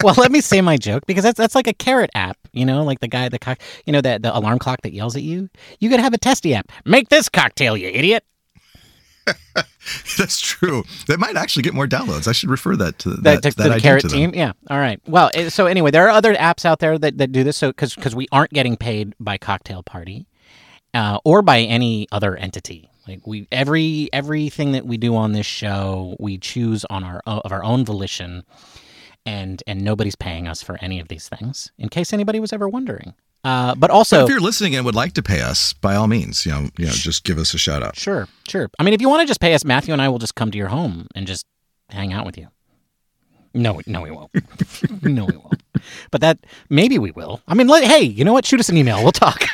well, 0.02 0.14
let 0.18 0.30
me 0.30 0.40
say 0.40 0.60
my 0.60 0.76
joke 0.76 1.04
because 1.06 1.24
that's 1.24 1.38
that's 1.38 1.54
like 1.54 1.66
a 1.66 1.72
carrot 1.72 2.10
app. 2.14 2.36
You 2.54 2.66
know, 2.66 2.84
like 2.84 3.00
the 3.00 3.08
guy 3.08 3.28
the 3.28 3.38
cock. 3.38 3.60
You 3.86 3.92
know 3.92 4.00
that 4.00 4.22
the 4.22 4.36
alarm 4.36 4.58
clock 4.58 4.82
that 4.82 4.92
yells 4.92 5.16
at 5.16 5.22
you. 5.22 5.48
You 5.80 5.90
could 5.90 6.00
have 6.00 6.14
a 6.14 6.18
testy 6.18 6.54
app. 6.54 6.70
Make 6.84 7.08
this 7.08 7.28
cocktail, 7.28 7.76
you 7.76 7.88
idiot. 7.88 8.24
that's 10.18 10.40
true. 10.40 10.84
That 11.06 11.18
might 11.18 11.36
actually 11.36 11.62
get 11.62 11.74
more 11.74 11.86
downloads. 11.86 12.28
I 12.28 12.32
should 12.32 12.50
refer 12.50 12.76
that 12.76 12.98
to 13.00 13.10
that, 13.10 13.22
that, 13.22 13.42
to, 13.42 13.56
that 13.56 13.62
to 13.62 13.68
the 13.68 13.74
idea 13.74 13.80
carrot 13.80 14.02
to 14.02 14.08
them. 14.08 14.18
team 14.18 14.34
yeah 14.34 14.52
all 14.68 14.78
right 14.78 15.00
well 15.06 15.30
eh, 15.34 15.48
so 15.48 15.66
anyway 15.66 15.90
there 15.90 16.06
are 16.06 16.10
other 16.10 16.34
apps 16.34 16.64
out 16.64 16.78
there 16.78 16.98
that, 16.98 17.18
that 17.18 17.32
do 17.32 17.44
this 17.44 17.56
so 17.56 17.68
because 17.68 17.94
because 17.94 18.14
we 18.14 18.28
aren't 18.32 18.52
getting 18.52 18.76
paid 18.76 19.14
by 19.18 19.38
cocktail 19.38 19.82
party 19.82 20.26
uh, 20.92 21.18
or 21.24 21.42
by 21.42 21.60
any 21.60 22.06
other 22.12 22.36
entity 22.36 22.90
like 23.06 23.26
we 23.26 23.46
every 23.52 24.08
everything 24.12 24.72
that 24.72 24.86
we 24.86 24.96
do 24.96 25.14
on 25.16 25.32
this 25.32 25.46
show 25.46 26.16
we 26.18 26.38
choose 26.38 26.84
on 26.90 27.04
our 27.04 27.22
of 27.26 27.52
our 27.52 27.62
own 27.64 27.84
volition 27.84 28.44
and 29.26 29.62
and 29.66 29.82
nobody's 29.82 30.16
paying 30.16 30.46
us 30.48 30.62
for 30.62 30.78
any 30.80 31.00
of 31.00 31.08
these 31.08 31.28
things 31.28 31.72
in 31.78 31.88
case 31.88 32.12
anybody 32.12 32.40
was 32.40 32.52
ever 32.52 32.68
wondering 32.68 33.14
uh, 33.44 33.74
but 33.74 33.80
But 33.80 33.90
also 33.90 34.24
if 34.24 34.30
you're 34.30 34.40
listening 34.40 34.74
and 34.74 34.86
would 34.86 34.94
like 34.94 35.12
to 35.12 35.22
pay 35.22 35.42
us, 35.42 35.74
by 35.74 35.94
all 35.96 36.06
means, 36.06 36.46
you 36.46 36.52
know, 36.52 36.70
you 36.78 36.86
know, 36.86 36.92
just 36.92 37.24
give 37.24 37.36
us 37.36 37.52
a 37.52 37.58
shout 37.58 37.82
out. 37.82 37.94
Sure, 37.94 38.26
sure. 38.48 38.70
I 38.78 38.82
mean, 38.82 38.94
if 38.94 39.02
you 39.02 39.08
want 39.10 39.20
to 39.20 39.26
just 39.26 39.40
pay 39.40 39.52
us, 39.52 39.66
Matthew 39.66 39.92
and 39.92 40.00
I 40.00 40.08
will 40.08 40.18
just 40.18 40.34
come 40.34 40.50
to 40.50 40.56
your 40.56 40.68
home 40.68 41.08
and 41.14 41.26
just 41.26 41.44
hang 41.90 42.14
out 42.14 42.24
with 42.24 42.38
you. 42.38 42.48
No, 43.54 43.80
no, 43.86 44.02
we 44.02 44.10
won't. 44.10 44.32
no, 45.02 45.24
we 45.26 45.36
won't. 45.36 45.62
But 46.10 46.20
that 46.20 46.38
maybe 46.70 46.98
we 46.98 47.12
will. 47.12 47.40
I 47.46 47.54
mean, 47.54 47.68
let, 47.68 47.84
hey, 47.84 48.02
you 48.02 48.24
know 48.24 48.32
what? 48.32 48.44
Shoot 48.44 48.60
us 48.60 48.68
an 48.68 48.76
email. 48.76 49.02
We'll 49.02 49.12
talk. 49.12 49.44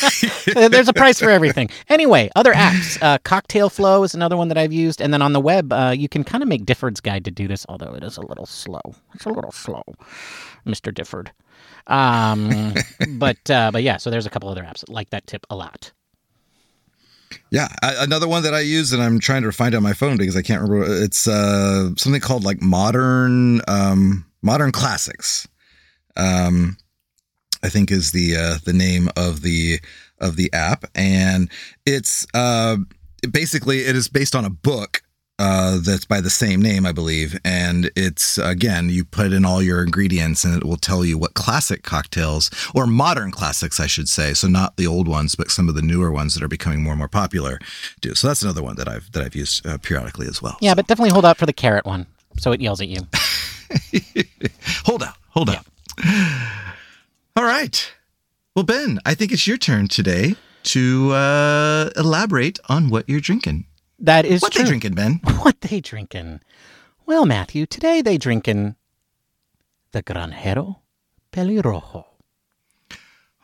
There's 0.54 0.88
a 0.88 0.92
price 0.92 1.18
for 1.18 1.30
everything. 1.30 1.68
Anyway, 1.88 2.30
other 2.36 2.52
apps. 2.52 3.00
Uh, 3.02 3.18
Cocktail 3.24 3.68
Flow 3.68 4.02
is 4.04 4.14
another 4.14 4.36
one 4.36 4.48
that 4.48 4.58
I've 4.58 4.72
used, 4.72 5.00
and 5.00 5.12
then 5.12 5.22
on 5.22 5.32
the 5.32 5.40
web, 5.40 5.72
uh, 5.72 5.94
you 5.96 6.08
can 6.08 6.22
kind 6.22 6.42
of 6.42 6.48
make 6.48 6.64
Difford's 6.64 7.00
guide 7.00 7.24
to 7.24 7.30
do 7.30 7.48
this, 7.48 7.66
although 7.68 7.94
it 7.94 8.04
is 8.04 8.16
a 8.16 8.22
little 8.22 8.46
slow. 8.46 8.80
It's 9.14 9.24
a 9.24 9.30
little 9.30 9.52
slow, 9.52 9.82
Mister 10.64 10.92
Difford. 10.92 11.28
Um, 11.86 12.74
but 13.18 13.50
uh, 13.50 13.70
but 13.72 13.82
yeah, 13.82 13.96
so 13.96 14.10
there's 14.10 14.26
a 14.26 14.30
couple 14.30 14.48
other 14.48 14.62
apps 14.62 14.84
like 14.88 15.10
that 15.10 15.26
tip 15.26 15.46
a 15.50 15.56
lot. 15.56 15.92
Yeah, 17.50 17.68
I, 17.82 18.02
another 18.04 18.28
one 18.28 18.42
that 18.42 18.54
I 18.54 18.60
use 18.60 18.92
and 18.92 19.02
I'm 19.02 19.18
trying 19.18 19.42
to 19.42 19.52
find 19.52 19.74
on 19.74 19.82
my 19.82 19.92
phone 19.92 20.16
because 20.16 20.36
I 20.36 20.42
can't 20.42 20.62
remember. 20.62 21.02
It's 21.02 21.26
uh, 21.26 21.90
something 21.96 22.20
called 22.20 22.44
like 22.44 22.60
modern 22.60 23.60
um, 23.68 24.24
modern 24.42 24.72
classics. 24.72 25.46
Um, 26.16 26.76
I 27.62 27.68
think 27.68 27.90
is 27.90 28.12
the 28.12 28.36
uh, 28.36 28.58
the 28.64 28.72
name 28.72 29.08
of 29.16 29.42
the 29.42 29.80
of 30.18 30.36
the 30.36 30.52
app, 30.52 30.84
and 30.94 31.50
it's 31.86 32.26
uh, 32.34 32.76
basically 33.30 33.80
it 33.80 33.96
is 33.96 34.08
based 34.08 34.34
on 34.34 34.44
a 34.44 34.50
book. 34.50 35.02
Uh, 35.40 35.78
that's 35.82 36.04
by 36.04 36.20
the 36.20 36.28
same 36.28 36.60
name, 36.60 36.84
I 36.84 36.92
believe. 36.92 37.38
And 37.46 37.90
it's, 37.96 38.36
again, 38.36 38.90
you 38.90 39.06
put 39.06 39.32
in 39.32 39.46
all 39.46 39.62
your 39.62 39.82
ingredients 39.82 40.44
and 40.44 40.54
it 40.54 40.66
will 40.66 40.76
tell 40.76 41.02
you 41.02 41.16
what 41.16 41.32
classic 41.32 41.82
cocktails, 41.82 42.50
or 42.74 42.86
modern 42.86 43.30
classics, 43.30 43.80
I 43.80 43.86
should 43.86 44.06
say. 44.06 44.34
So 44.34 44.48
not 44.48 44.76
the 44.76 44.86
old 44.86 45.08
ones, 45.08 45.34
but 45.34 45.50
some 45.50 45.66
of 45.70 45.74
the 45.74 45.80
newer 45.80 46.12
ones 46.12 46.34
that 46.34 46.42
are 46.42 46.48
becoming 46.48 46.82
more 46.82 46.92
and 46.92 46.98
more 46.98 47.08
popular 47.08 47.58
do. 48.02 48.14
So 48.14 48.28
that's 48.28 48.42
another 48.42 48.62
one 48.62 48.76
that 48.76 48.86
I've, 48.86 49.10
that 49.12 49.22
I've 49.22 49.34
used 49.34 49.66
uh, 49.66 49.78
periodically 49.78 50.26
as 50.26 50.42
well. 50.42 50.58
Yeah, 50.60 50.74
but 50.74 50.86
definitely 50.86 51.12
hold 51.12 51.24
out 51.24 51.38
for 51.38 51.46
the 51.46 51.54
carrot 51.54 51.86
one, 51.86 52.06
so 52.38 52.52
it 52.52 52.60
yells 52.60 52.82
at 52.82 52.88
you. 52.88 53.00
Hold 54.84 55.02
out, 55.04 55.14
hold 55.28 55.48
out. 55.48 55.64
All 57.36 57.44
right. 57.44 57.92
Well, 58.56 58.64
Ben, 58.64 58.98
I 59.06 59.14
think 59.14 59.30
it's 59.30 59.46
your 59.46 59.58
turn 59.58 59.86
today 59.86 60.34
to 60.64 61.12
uh, 61.12 61.90
elaborate 61.96 62.58
on 62.68 62.90
what 62.90 63.08
you're 63.08 63.20
drinking. 63.20 63.66
That 64.00 64.24
is 64.24 64.40
What 64.42 64.52
true. 64.52 64.62
they 64.64 64.68
drinking, 64.68 64.94
Ben? 64.94 65.20
What 65.42 65.60
they 65.60 65.80
drinking? 65.80 66.40
Well, 67.06 67.26
Matthew, 67.26 67.66
today 67.66 68.00
they 68.02 68.16
drinking 68.18 68.76
the 69.92 70.02
Granjero 70.02 70.76
Pelirrojo. 71.32 72.04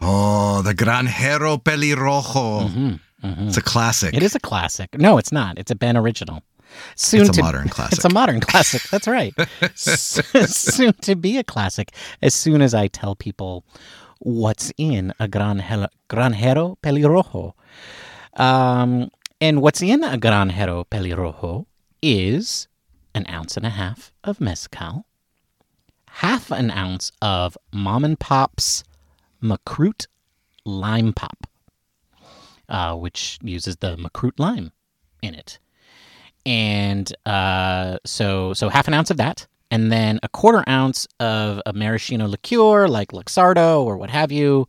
Oh, 0.01 0.63
the 0.63 0.75
Granjero 0.75 1.63
Pelirrojo. 1.63 3.01
It's 3.23 3.57
a 3.57 3.63
classic. 3.63 4.11
Mm-hmm, 4.11 4.17
It 4.19 4.23
is 4.23 4.35
a 4.35 4.41
classic. 4.41 4.99
No, 4.99 5.19
it's 5.19 5.33
not. 5.33 5.59
It's 5.59 5.71
a 5.71 5.75
Ben 5.75 5.97
original. 5.97 6.43
Soon 6.95 7.23
It's 7.23 7.31
a 7.31 7.33
to, 7.33 7.43
modern 7.43 7.69
classic. 7.77 7.97
It's 7.99 8.05
a 8.05 8.11
modern 8.13 8.41
classic. 8.41 8.83
That's 8.91 9.09
right. 9.09 9.35
Soon 9.75 10.93
to 11.03 11.17
be 11.17 11.39
a 11.39 11.45
classic. 11.45 11.93
As 12.23 12.35
soon 12.35 12.61
as 12.63 12.75
I 12.75 12.87
tell 12.89 13.17
people 13.17 13.65
what's 14.19 14.73
in 14.77 15.13
a 15.19 15.27
granjero, 15.29 15.89
granjero 16.09 16.77
pelirrojo. 16.83 17.53
Um, 18.41 19.11
and 19.41 19.61
what's 19.61 19.83
in 19.83 20.03
a 20.03 20.17
granjero 20.17 20.87
pelirrojo 20.87 21.67
is 22.03 22.69
an 23.15 23.27
ounce 23.29 23.57
and 23.57 23.67
a 23.67 23.71
half 23.71 24.13
of 24.25 24.41
mezcal, 24.41 25.07
half 26.09 26.51
an 26.51 26.71
ounce 26.71 27.13
of 27.21 27.57
mom 27.73 28.05
and 28.05 28.19
pop's 28.19 28.83
Makrut 29.43 30.07
lime 30.65 31.13
pop, 31.13 31.47
uh, 32.69 32.95
which 32.97 33.39
uses 33.43 33.77
the 33.77 33.97
Makrut 33.97 34.39
lime 34.39 34.73
in 35.23 35.35
it. 35.35 35.59
And 36.45 37.13
uh, 37.27 37.99
so, 38.05 38.55
so 38.55 38.69
half 38.69 38.89
an 38.89 38.95
ounce 38.95 39.11
of 39.11 39.17
that, 39.19 39.47
and 39.71 39.91
then 39.91 40.21
a 40.23 40.29
quarter 40.29 40.65
ounce 40.69 41.07
of 41.21 41.61
a 41.67 41.73
maraschino 41.73 42.27
liqueur, 42.27 42.89
like 42.89 43.09
Luxardo 43.09 43.83
or 43.83 43.97
what 43.97 44.11
have 44.11 44.31
you. 44.31 44.69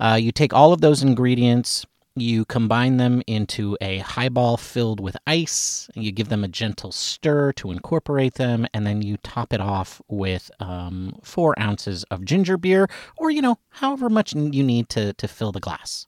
Uh, 0.00 0.18
you 0.20 0.32
take 0.32 0.52
all 0.52 0.72
of 0.72 0.80
those 0.80 1.02
ingredients, 1.02 1.86
you 2.16 2.44
combine 2.44 2.96
them 2.96 3.22
into 3.26 3.76
a 3.80 3.98
highball 3.98 4.56
filled 4.56 5.00
with 5.00 5.16
ice, 5.26 5.88
you 5.94 6.12
give 6.12 6.28
them 6.28 6.44
a 6.44 6.48
gentle 6.48 6.92
stir 6.92 7.52
to 7.52 7.72
incorporate 7.72 8.34
them, 8.34 8.66
and 8.72 8.86
then 8.86 9.02
you 9.02 9.16
top 9.18 9.52
it 9.52 9.60
off 9.60 10.00
with 10.08 10.50
um, 10.60 11.18
four 11.22 11.58
ounces 11.58 12.04
of 12.04 12.24
ginger 12.24 12.56
beer, 12.56 12.88
or 13.16 13.30
you 13.30 13.42
know, 13.42 13.58
however 13.70 14.08
much 14.08 14.34
you 14.34 14.62
need 14.62 14.88
to 14.90 15.12
to 15.14 15.26
fill 15.26 15.52
the 15.52 15.60
glass. 15.60 16.06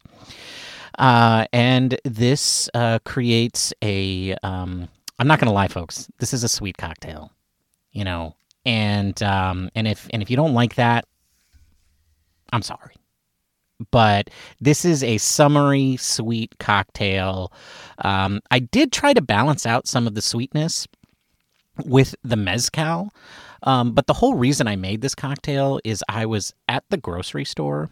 Uh, 0.99 1.47
and 1.53 1.99
this 2.05 2.69
uh, 2.75 2.99
creates 3.05 3.73
a. 3.83 4.35
Um, 4.43 4.89
I'm 5.19 5.27
not 5.27 5.41
going 5.41 5.49
to 5.49 5.55
lie, 5.55 5.69
folks. 5.69 6.09
This 6.19 6.35
is 6.35 6.45
a 6.45 6.49
sweet 6.49 6.77
cocktail, 6.77 7.33
you 7.93 8.05
know, 8.05 8.35
and 8.65 9.21
um, 9.23 9.71
and 9.75 9.89
if 9.89 10.09
and 10.11 10.23
if 10.23 10.31
you 10.31 10.37
don't 10.37 10.55
like 10.55 10.77
that, 10.77 11.07
I'm 12.53 12.63
sorry 12.63 12.96
but 13.91 14.31
this 14.61 14.85
is 14.85 15.03
a 15.03 15.19
summery 15.19 15.97
sweet 15.97 16.59
cocktail. 16.59 17.53
Um, 17.99 18.41
I 18.51 18.59
did 18.59 18.93
try 18.93 19.13
to 19.13 19.21
balance 19.21 19.67
out 19.67 19.87
some 19.87 20.07
of 20.07 20.15
the 20.15 20.23
sweetness 20.23 20.87
with 21.85 22.15
the 22.25 22.37
mezcal, 22.37 23.13
um, 23.63 23.93
but 23.93 24.07
the 24.07 24.15
whole 24.15 24.35
reason 24.35 24.67
I 24.69 24.77
made 24.77 25.01
this 25.03 25.15
cocktail 25.15 25.81
is 25.85 26.03
I 26.09 26.27
was 26.27 26.55
at 26.69 26.85
the 26.91 26.97
grocery 26.97 27.45
store. 27.45 27.91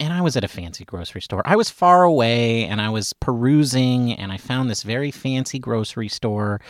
And 0.00 0.12
I 0.12 0.20
was 0.20 0.36
at 0.36 0.42
a 0.42 0.48
fancy 0.48 0.84
grocery 0.84 1.20
store. 1.20 1.42
I 1.44 1.54
was 1.54 1.70
far 1.70 2.02
away 2.02 2.64
and 2.64 2.80
I 2.80 2.88
was 2.88 3.12
perusing, 3.12 4.12
and 4.14 4.32
I 4.32 4.36
found 4.36 4.68
this 4.68 4.82
very 4.82 5.12
fancy 5.12 5.60
grocery 5.60 6.08
store 6.08 6.60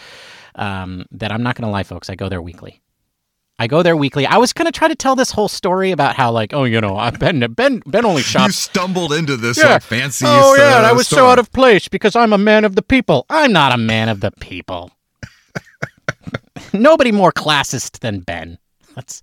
um, 0.56 1.06
that 1.12 1.32
I'm 1.32 1.42
not 1.42 1.56
going 1.56 1.66
to 1.66 1.70
lie, 1.70 1.84
folks, 1.84 2.10
I 2.10 2.14
go 2.14 2.28
there 2.28 2.42
weekly. 2.42 2.82
I 3.62 3.68
go 3.68 3.84
there 3.84 3.96
weekly. 3.96 4.26
I 4.26 4.38
was 4.38 4.52
gonna 4.52 4.72
try 4.72 4.88
to 4.88 4.94
tell 4.96 5.14
this 5.14 5.30
whole 5.30 5.46
story 5.46 5.92
about 5.92 6.16
how, 6.16 6.32
like, 6.32 6.52
oh, 6.52 6.64
you 6.64 6.80
know, 6.80 6.96
I've 6.96 7.20
been 7.20 7.38
Ben 7.52 7.80
Ben 7.86 8.04
only 8.04 8.22
shops. 8.22 8.46
You 8.46 8.52
stumbled 8.54 9.12
into 9.12 9.36
this 9.36 9.56
Yeah. 9.56 9.74
like, 9.74 9.82
fancy. 9.82 10.24
oh 10.26 10.56
yeah, 10.58 10.78
and 10.78 10.84
uh, 10.86 10.88
I 10.88 10.92
was 10.92 11.06
so 11.06 11.28
out 11.28 11.38
of 11.38 11.52
place 11.52 11.86
because 11.86 12.16
I'm 12.16 12.32
a 12.32 12.38
man 12.38 12.64
of 12.64 12.74
the 12.74 12.82
people. 12.82 13.24
I'm 13.30 13.52
not 13.52 13.70
a 13.70 13.76
man 13.76 14.08
of 14.08 14.18
the 14.18 14.32
people. 14.32 14.90
Nobody 16.72 17.12
more 17.12 17.30
classist 17.30 18.00
than 18.00 18.18
Ben. 18.20 18.58
That's 18.96 19.22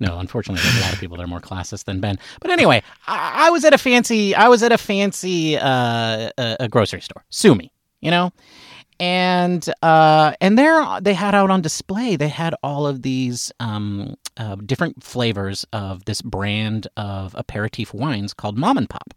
no, 0.00 0.18
unfortunately, 0.18 0.62
there's 0.62 0.76
a 0.76 0.80
lot 0.82 0.92
of 0.92 1.00
people 1.00 1.16
that 1.16 1.22
are 1.22 1.26
more 1.26 1.40
classist 1.40 1.84
than 1.84 2.00
Ben. 2.00 2.18
But 2.42 2.50
anyway, 2.50 2.82
I, 3.06 3.46
I 3.46 3.50
was 3.50 3.64
at 3.64 3.72
a 3.72 3.78
fancy, 3.78 4.34
I 4.34 4.48
was 4.48 4.62
at 4.62 4.70
a 4.70 4.76
fancy 4.78 5.56
uh, 5.56 6.28
a, 6.36 6.56
a 6.60 6.68
grocery 6.68 7.00
store. 7.00 7.24
Sue 7.30 7.54
me, 7.54 7.72
you 8.02 8.10
know 8.10 8.32
and 9.00 9.68
uh, 9.82 10.32
and 10.40 10.58
there 10.58 10.84
they 11.00 11.14
had 11.14 11.34
out 11.34 11.50
on 11.50 11.62
display. 11.62 12.16
They 12.16 12.28
had 12.28 12.54
all 12.62 12.86
of 12.86 13.02
these 13.02 13.52
um, 13.60 14.16
uh, 14.36 14.56
different 14.56 15.02
flavors 15.02 15.64
of 15.72 16.04
this 16.04 16.22
brand 16.22 16.88
of 16.96 17.34
aperitif 17.34 17.94
wines 17.94 18.34
called 18.34 18.56
Mommenpop, 18.56 19.12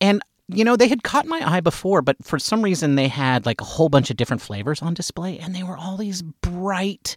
and 0.00 0.22
you 0.48 0.64
know 0.64 0.76
they 0.76 0.88
had 0.88 1.02
caught 1.02 1.26
my 1.26 1.42
eye 1.44 1.60
before, 1.60 2.02
but 2.02 2.16
for 2.22 2.38
some 2.38 2.62
reason 2.62 2.94
they 2.94 3.08
had 3.08 3.46
like 3.46 3.60
a 3.60 3.64
whole 3.64 3.88
bunch 3.88 4.10
of 4.10 4.16
different 4.16 4.42
flavors 4.42 4.80
on 4.82 4.94
display, 4.94 5.38
and 5.38 5.54
they 5.54 5.62
were 5.62 5.76
all 5.76 5.96
these 5.96 6.22
bright 6.22 7.16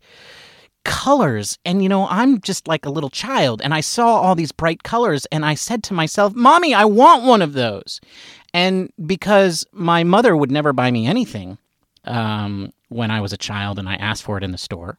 colors 0.85 1.57
and 1.65 1.81
you 1.81 1.89
know 1.89 2.07
i'm 2.09 2.39
just 2.41 2.67
like 2.67 2.85
a 2.85 2.91
little 2.91 3.09
child 3.09 3.59
and 3.63 3.73
i 3.73 3.81
saw 3.81 4.21
all 4.21 4.35
these 4.35 4.51
bright 4.51 4.83
colors 4.83 5.25
and 5.31 5.43
i 5.43 5.55
said 5.55 5.81
to 5.83 5.95
myself 5.95 6.35
mommy 6.35 6.75
i 6.75 6.85
want 6.85 7.23
one 7.23 7.41
of 7.41 7.53
those 7.53 7.99
and 8.55 8.89
because 9.05 9.65
my 9.73 10.05
mother 10.05 10.35
would 10.37 10.49
never 10.49 10.71
buy 10.71 10.89
me 10.89 11.05
anything 11.07 11.57
um, 12.05 12.71
when 12.87 13.11
I 13.11 13.19
was 13.19 13.33
a 13.33 13.37
child 13.37 13.77
and 13.77 13.89
I 13.89 13.95
asked 13.95 14.23
for 14.23 14.37
it 14.37 14.45
in 14.45 14.53
the 14.53 14.57
store, 14.57 14.97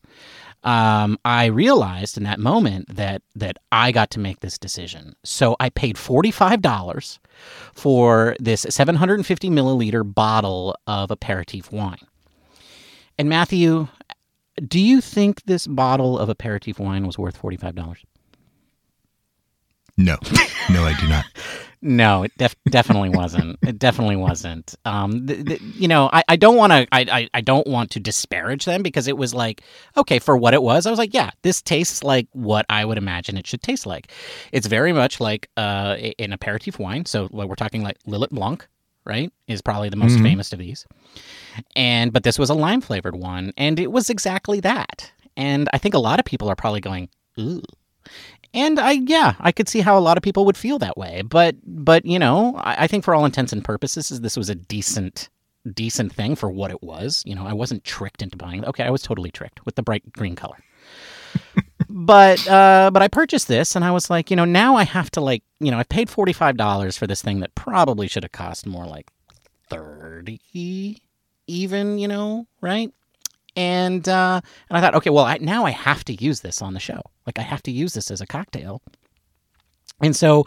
um, 0.63 1.19
I 1.25 1.47
realized 1.47 2.19
in 2.19 2.25
that 2.25 2.39
moment 2.39 2.95
that 2.95 3.23
that 3.35 3.57
I 3.73 3.93
got 3.93 4.11
to 4.11 4.21
make 4.21 4.41
this 4.41 4.59
decision. 4.59 5.17
So 5.25 5.57
I 5.59 5.71
paid 5.71 5.97
forty 5.97 6.31
five 6.31 6.61
dollars 6.61 7.19
for 7.73 8.37
this 8.39 8.67
seven 8.69 8.95
hundred 8.95 9.15
and 9.15 9.27
fifty 9.27 9.49
milliliter 9.49 10.05
bottle 10.05 10.77
of 10.87 11.11
aperitif 11.11 11.73
wine. 11.73 12.07
And 13.17 13.31
Matthew, 13.31 13.89
do 14.69 14.79
you 14.79 15.01
think 15.01 15.45
this 15.45 15.67
bottle 15.67 16.19
of 16.19 16.29
aperitif 16.29 16.79
wine 16.79 17.07
was 17.07 17.17
worth 17.17 17.39
forty 17.39 17.57
five 17.57 17.75
dollars? 17.75 18.05
No, 19.97 20.19
no, 20.69 20.85
I 20.85 20.95
do 21.01 21.09
not. 21.09 21.25
No, 21.89 22.25
it 22.25 22.33
def- 22.37 22.57
definitely 22.69 23.11
wasn't. 23.11 23.59
It 23.63 23.79
definitely 23.79 24.17
wasn't. 24.17 24.75
Um, 24.85 25.27
th- 25.27 25.45
th- 25.47 25.61
you 25.61 25.87
know, 25.87 26.11
I, 26.13 26.25
I 26.29 26.37
don't 26.37 26.57
want 26.57 26.73
to. 26.73 26.87
I, 26.91 27.01
I, 27.03 27.29
I 27.33 27.41
don't 27.41 27.67
want 27.67 27.93
to 27.93 28.01
disparage 28.01 28.65
them 28.65 28.83
because 28.83 29.07
it 29.07 29.17
was 29.17 29.33
like 29.33 29.63
okay 29.97 30.19
for 30.19 30.37
what 30.37 30.53
it 30.53 30.63
was. 30.63 30.85
I 30.87 30.91
was 30.91 30.99
like, 30.99 31.15
yeah, 31.15 31.31
this 31.43 31.63
tastes 31.63 32.03
like 32.03 32.27
what 32.33 32.67
I 32.69 32.85
would 32.85 32.99
imagine 32.99 33.37
it 33.37 33.47
should 33.47 33.63
taste 33.63 33.87
like. 33.87 34.11
It's 34.51 34.67
very 34.67 34.93
much 34.93 35.21
like 35.21 35.49
uh, 35.57 35.97
an 36.19 36.33
aperitif 36.33 36.79
wine. 36.81 37.07
So 37.07 37.29
like, 37.31 37.49
we're 37.49 37.55
talking 37.55 37.83
like 37.85 37.99
Lillet 38.05 38.31
Blanc, 38.31 38.67
right? 39.05 39.33
Is 39.47 39.63
probably 39.63 39.89
the 39.89 39.97
most 39.97 40.17
Mhm. 40.19 40.23
famous 40.25 40.53
of 40.53 40.59
these. 40.59 40.85
And 41.77 42.13
but 42.13 42.25
this 42.25 42.39
was 42.39 42.51
a 42.51 42.55
lime 42.55 42.81
flavored 42.81 43.15
one, 43.17 43.53
and 43.57 43.79
it 43.79 43.93
was 43.93 44.11
exactly 44.11 44.59
that. 44.61 45.13
And 45.37 45.69
I 45.73 45.79
think 45.79 45.95
a 45.95 45.99
lot 46.01 46.19
of 46.19 46.25
people 46.25 46.49
are 46.49 46.57
probably 46.57 46.81
going, 46.81 47.09
ooh. 47.39 47.63
And 48.55 48.79
I, 48.79 48.93
yeah, 48.93 49.35
I 49.39 49.53
could 49.53 49.69
see 49.69 49.81
how 49.81 49.99
a 49.99 50.01
lot 50.01 50.17
of 50.17 50.23
people 50.23 50.47
would 50.47 50.57
feel 50.57 50.79
that 50.79 50.97
way. 50.97 51.23
But, 51.23 51.57
but 51.65 52.07
you 52.07 52.19
know, 52.19 52.55
I, 52.57 52.85
I 52.85 52.87
think 52.87 53.05
for 53.05 53.15
all 53.15 53.25
intents 53.27 53.53
and 53.53 53.65
purposes, 53.65 54.21
this 54.21 54.37
was 54.37 54.49
a 54.49 54.55
decent, 54.55 55.29
decent 55.75 56.13
thing 56.13 56.37
for 56.37 56.51
what 56.51 56.71
it 56.71 56.83
was. 56.83 57.23
You 57.27 57.35
know, 57.35 57.47
I 57.47 57.53
wasn't 57.53 57.85
tricked 57.85 58.23
into 58.23 58.37
buying. 58.37 58.65
Okay, 58.65 58.85
I 58.85 58.91
was 58.91 59.03
totally 59.03 59.31
tricked 59.31 59.65
with 59.67 59.75
the 59.75 59.83
bright 59.83 60.11
green 60.13 60.37
color. 60.37 60.57
but, 61.91 62.49
uh, 62.49 62.91
but 62.93 63.03
I 63.03 63.09
purchased 63.09 63.49
this, 63.49 63.77
and 63.77 63.85
I 63.85 63.91
was 63.91 64.09
like, 64.09 64.31
you 64.31 64.37
know, 64.37 64.47
now 64.47 64.77
I 64.77 64.85
have 64.85 65.11
to 65.13 65.21
like, 65.21 65.43
you 65.61 65.71
know, 65.71 65.79
I 65.79 65.83
paid 65.83 66.09
forty 66.09 66.33
five 66.33 66.57
dollars 66.57 66.97
for 66.97 67.07
this 67.07 67.21
thing 67.21 67.41
that 67.41 67.55
probably 67.55 68.09
should 68.09 68.23
have 68.23 68.33
cost 68.33 68.67
more 68.67 68.87
like 68.87 69.11
thirty, 69.69 70.41
even. 71.47 71.99
You 71.99 72.09
know, 72.09 72.47
right? 72.61 72.91
And 73.57 74.09
uh, 74.09 74.41
and 74.69 74.79
I 74.79 74.81
thought, 74.81 74.95
okay, 74.97 75.11
well, 75.11 75.25
I, 75.25 75.39
now 75.39 75.65
I 75.65 75.71
have 75.71 76.05
to 76.05 76.15
use 76.15 76.41
this 76.41 76.63
on 76.63 76.75
the 76.75 76.81
show. 76.81 77.01
Like 77.27 77.39
I 77.39 77.43
have 77.43 77.63
to 77.65 77.71
use 77.73 77.95
this 77.95 78.11
as 78.11 78.21
a 78.21 78.27
cocktail. 78.27 78.83
And 80.03 80.15
so 80.15 80.45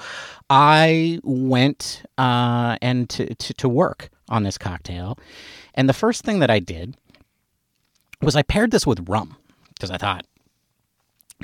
I 0.49 1.19
went 1.23 2.03
uh, 2.17 2.77
and 2.81 3.09
to, 3.09 3.33
to 3.33 3.53
to 3.55 3.69
work 3.69 4.09
on 4.29 4.43
this 4.43 4.57
cocktail, 4.59 5.17
and 5.73 5.89
the 5.89 5.93
first 5.93 6.23
thing 6.23 6.39
that 6.39 6.51
I 6.51 6.59
did 6.59 6.95
was 8.21 8.35
I 8.35 8.43
paired 8.43 8.71
this 8.71 8.85
with 8.85 9.09
rum 9.09 9.35
because 9.73 9.89
I 9.89 9.97
thought 9.97 10.25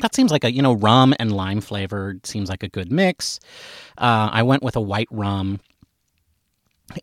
that 0.01 0.13
seems 0.13 0.31
like 0.31 0.43
a 0.43 0.53
you 0.53 0.61
know 0.61 0.73
rum 0.73 1.15
and 1.19 1.31
lime 1.31 1.61
flavored 1.61 2.25
seems 2.27 2.49
like 2.49 2.61
a 2.61 2.69
good 2.69 2.91
mix. 2.91 3.39
Uh, 3.97 4.29
I 4.31 4.43
went 4.43 4.61
with 4.61 4.75
a 4.75 4.81
white 4.81 5.07
rum 5.09 5.59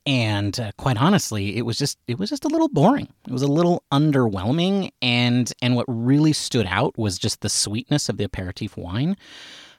and 0.07 0.59
uh, 0.61 0.71
quite 0.79 0.97
honestly 0.97 1.57
it 1.57 1.63
was 1.63 1.77
just 1.77 1.99
it 2.07 2.19
was 2.19 2.31
just 2.31 2.45
a 2.45 2.49
little 2.49 2.69
boring. 2.69 3.09
It 3.27 3.33
was 3.33 3.43
a 3.43 3.49
little 3.49 3.83
underwhelming. 3.93 4.91
And 5.03 5.53
and 5.61 5.75
what 5.77 5.87
really 5.89 6.33
stood 6.33 6.67
out 6.67 6.97
was 6.99 7.19
just 7.19 7.41
the 7.41 7.49
sweetness 7.49 8.09
of 8.09 8.17
the 8.17 8.25
aperitif 8.25 8.77
wine. 8.77 9.17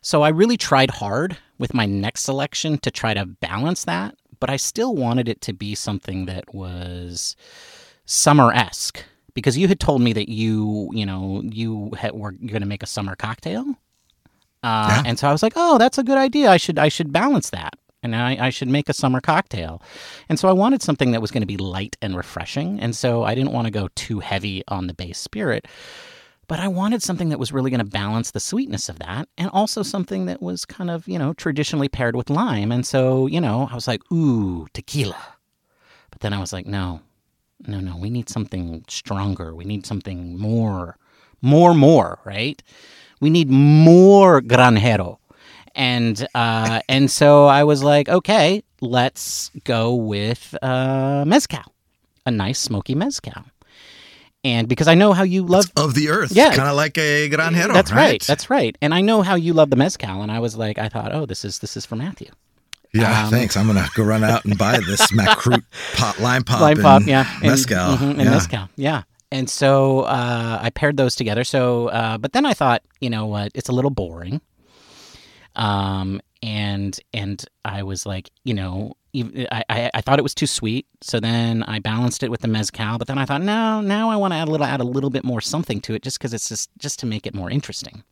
So 0.01 0.21
i 0.21 0.29
really 0.29 0.57
tried 0.57 0.91
hard 0.91 1.37
with 1.57 1.73
my 1.73 1.85
next 1.85 2.21
selection 2.23 2.77
to 2.79 2.91
try 2.91 3.13
to 3.13 3.25
balance 3.25 3.85
that 3.85 4.15
but 4.39 4.49
i 4.49 4.57
still 4.57 4.93
wanted 4.95 5.29
it 5.29 5.39
to 5.41 5.53
be 5.53 5.73
something 5.75 6.25
that 6.25 6.53
was 6.53 7.37
summer-esque. 8.05 9.03
Because 9.33 9.57
you 9.57 9.67
had 9.67 9.79
told 9.79 10.01
me 10.01 10.13
that 10.13 10.29
you 10.29 10.89
you 10.93 11.05
know 11.05 11.41
you 11.45 11.91
had, 11.97 12.11
were 12.13 12.31
going 12.33 12.61
to 12.61 12.67
make 12.67 12.83
a 12.83 12.87
summer 12.87 13.15
cocktail. 13.15 13.65
Uh, 14.61 14.87
Yeah. 14.89 15.03
and 15.05 15.17
so 15.19 15.27
i 15.27 15.31
was 15.31 15.41
like 15.41 15.53
oh 15.55 15.77
that's 15.77 15.97
a 15.97 16.03
good 16.03 16.17
idea. 16.17 16.49
I 16.51 16.57
should 16.57 16.77
i 16.77 16.87
should 16.89 17.11
balance 17.11 17.49
that 17.51 17.73
and 18.03 18.15
I, 18.15 18.47
I 18.47 18.49
should 18.49 18.67
make 18.67 18.89
a 18.89 18.93
summer 18.93 19.21
cocktail. 19.21 19.81
And 20.29 20.37
so 20.37 20.49
I 20.49 20.53
wanted 20.53 20.83
something 20.83 21.11
that 21.11 21.21
was 21.21 21.31
going 21.31 21.41
to 21.41 21.47
be 21.47 21.57
light 21.57 21.95
and 22.01 22.15
refreshing. 22.15 22.79
And 22.79 22.95
so 22.95 23.23
I 23.23 23.33
didn't 23.33 23.53
want 23.53 23.65
to 23.65 23.71
go 23.71 23.89
too 23.95 24.19
heavy 24.19 24.61
on 24.67 24.87
the 24.87 24.93
base 24.93 25.17
spirit, 25.17 25.65
but 26.47 26.59
I 26.59 26.67
wanted 26.67 27.01
something 27.01 27.29
that 27.29 27.39
was 27.39 27.53
really 27.53 27.71
going 27.71 27.79
to 27.79 27.85
balance 27.85 28.31
the 28.31 28.39
sweetness 28.39 28.89
of 28.89 28.99
that 28.99 29.29
and 29.37 29.49
also 29.51 29.81
something 29.81 30.25
that 30.25 30.41
was 30.41 30.65
kind 30.65 30.91
of, 30.91 31.07
you 31.07 31.17
know, 31.17 31.33
traditionally 31.33 31.87
paired 31.89 32.15
with 32.15 32.29
lime. 32.29 32.71
And 32.71 32.85
so, 32.85 33.27
you 33.27 33.41
know, 33.41 33.69
I 33.71 33.75
was 33.75 33.87
like, 33.87 34.01
ooh, 34.11 34.67
tequila. 34.73 35.37
But 36.11 36.19
then 36.19 36.33
I 36.33 36.39
was 36.39 36.53
like, 36.53 36.67
no, 36.67 37.01
no, 37.65 37.79
no, 37.79 37.97
we 37.97 38.09
need 38.09 38.29
something 38.29 38.83
stronger. 38.87 39.55
We 39.55 39.63
need 39.63 39.85
something 39.85 40.37
more, 40.37 40.97
more, 41.41 41.73
more, 41.73 42.19
right? 42.25 42.61
We 43.21 43.29
need 43.29 43.49
more 43.49 44.41
granjero. 44.41 45.17
And 45.75 46.27
uh, 46.35 46.81
and 46.87 47.09
so 47.09 47.45
I 47.45 47.63
was 47.63 47.83
like, 47.83 48.07
okay, 48.09 48.63
let's 48.81 49.49
go 49.63 49.95
with 49.95 50.55
uh, 50.61 51.23
mezcal, 51.25 51.63
a 52.25 52.31
nice 52.31 52.59
smoky 52.59 52.95
mezcal. 52.95 53.43
And 54.45 54.67
because 54.67 54.87
I 54.89 54.93
know 54.95 55.13
how 55.13 55.23
you 55.23 55.43
love 55.45 55.71
of 55.77 55.93
the 55.95 56.09
earth. 56.09 56.31
Yeah. 56.33 56.53
Kind 56.53 56.67
of 56.69 56.75
like 56.75 56.97
a 56.97 57.29
granjero. 57.29 57.73
that's 57.73 57.91
right. 57.91 57.97
right. 58.11 58.23
That's 58.23 58.49
right. 58.49 58.77
And 58.81 58.93
I 58.93 58.99
know 59.01 59.21
how 59.21 59.35
you 59.35 59.53
love 59.53 59.69
the 59.69 59.77
mezcal, 59.77 60.21
and 60.21 60.31
I 60.31 60.39
was 60.39 60.55
like, 60.57 60.77
I 60.77 60.89
thought, 60.89 61.13
oh, 61.13 61.25
this 61.25 61.45
is 61.45 61.59
this 61.59 61.77
is 61.77 61.85
for 61.85 61.95
Matthew. 61.95 62.29
Yeah, 62.93 63.23
Um, 63.25 63.31
thanks. 63.31 63.57
I'm 63.57 63.65
gonna 63.65 63.87
go 63.95 64.03
run 64.03 64.23
out 64.23 64.45
and 64.45 64.55
buy 64.57 64.77
this 64.85 65.01
Makrut 65.13 65.63
pot, 65.95 66.19
lime 66.19 66.43
pop, 66.43 66.61
Lime 66.61 66.73
and 66.77 66.83
pop, 66.83 67.01
yeah, 67.07 67.25
and- 67.37 67.43
mezcal. 67.49 67.95
mhm, 67.97 68.11
and 68.11 68.17
yeah. 68.21 68.29
mezcal, 68.29 68.69
yeah. 68.75 69.03
And 69.31 69.49
so 69.49 70.01
uh, 70.01 70.59
I 70.61 70.69
paired 70.69 70.95
those 70.97 71.15
together. 71.15 71.43
So, 71.43 71.87
uh, 71.87 72.19
but 72.19 72.33
then 72.33 72.45
I 72.45 72.53
thought, 72.53 72.83
you 72.99 73.09
know 73.09 73.25
what, 73.25 73.51
it's 73.55 73.67
a 73.67 73.71
little 73.71 73.89
boring. 73.89 74.41
Um, 75.55 76.21
and 76.41 76.99
and 77.13 77.43
I 77.63 77.83
was 77.83 78.05
like, 78.05 78.29
you 78.43 78.53
know, 78.53 78.93
I, 79.15 79.63
I 79.69 79.91
I 79.93 80.01
thought 80.01 80.19
it 80.19 80.23
was 80.23 80.35
too 80.35 80.47
sweet. 80.47 80.87
So 81.01 81.19
then 81.19 81.63
I 81.63 81.79
balanced 81.79 82.23
it 82.23 82.31
with 82.31 82.41
the 82.41 82.47
mezcal. 82.47 82.97
But 82.97 83.07
then 83.07 83.17
I 83.17 83.25
thought, 83.25 83.41
no, 83.41 83.81
now 83.81 84.09
I 84.09 84.15
want 84.15 84.33
to 84.33 84.37
add 84.37 84.47
a 84.47 84.51
little 84.51 84.65
add 84.65 84.81
a 84.81 84.85
little 84.85 85.09
bit 85.09 85.23
more 85.23 85.41
something 85.41 85.79
to 85.81 85.93
it, 85.93 86.01
just 86.01 86.17
because 86.17 86.33
it's 86.33 86.49
just 86.49 86.69
just 86.77 86.99
to 86.99 87.05
make 87.05 87.25
it 87.27 87.33
more 87.33 87.49
interesting. 87.49 88.03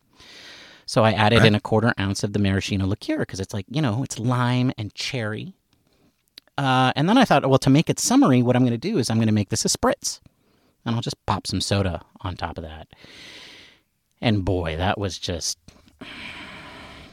So 0.85 1.03
I 1.03 1.11
added 1.13 1.39
Right. 1.39 1.47
in 1.47 1.55
a 1.55 1.59
quarter 1.59 1.93
ounce 1.99 2.23
of 2.23 2.33
the 2.33 2.39
maraschino 2.39 2.85
liqueur 2.85 3.19
because 3.19 3.39
it's 3.39 3.53
like 3.53 3.65
you 3.69 3.81
know 3.81 4.03
it's 4.03 4.19
lime 4.19 4.71
and 4.77 4.93
cherry. 4.93 5.53
Uh, 6.57 6.91
and 6.95 7.09
then 7.09 7.17
I 7.17 7.25
thought, 7.25 7.45
well, 7.47 7.57
to 7.59 7.69
make 7.69 7.89
it 7.89 7.97
summery, 7.99 8.43
what 8.43 8.55
I'm 8.55 8.61
going 8.61 8.71
to 8.73 8.77
do 8.77 8.97
is 8.99 9.09
I'm 9.09 9.17
going 9.17 9.27
to 9.27 9.33
make 9.33 9.49
this 9.49 9.65
a 9.65 9.69
spritz, 9.69 10.19
and 10.85 10.93
I'll 10.93 11.01
just 11.01 11.25
pop 11.25 11.47
some 11.47 11.59
soda 11.61 12.01
on 12.21 12.35
top 12.35 12.57
of 12.57 12.63
that. 12.63 12.87
And 14.21 14.45
boy, 14.45 14.75
that 14.75 14.99
was 14.99 15.17
just 15.17 15.57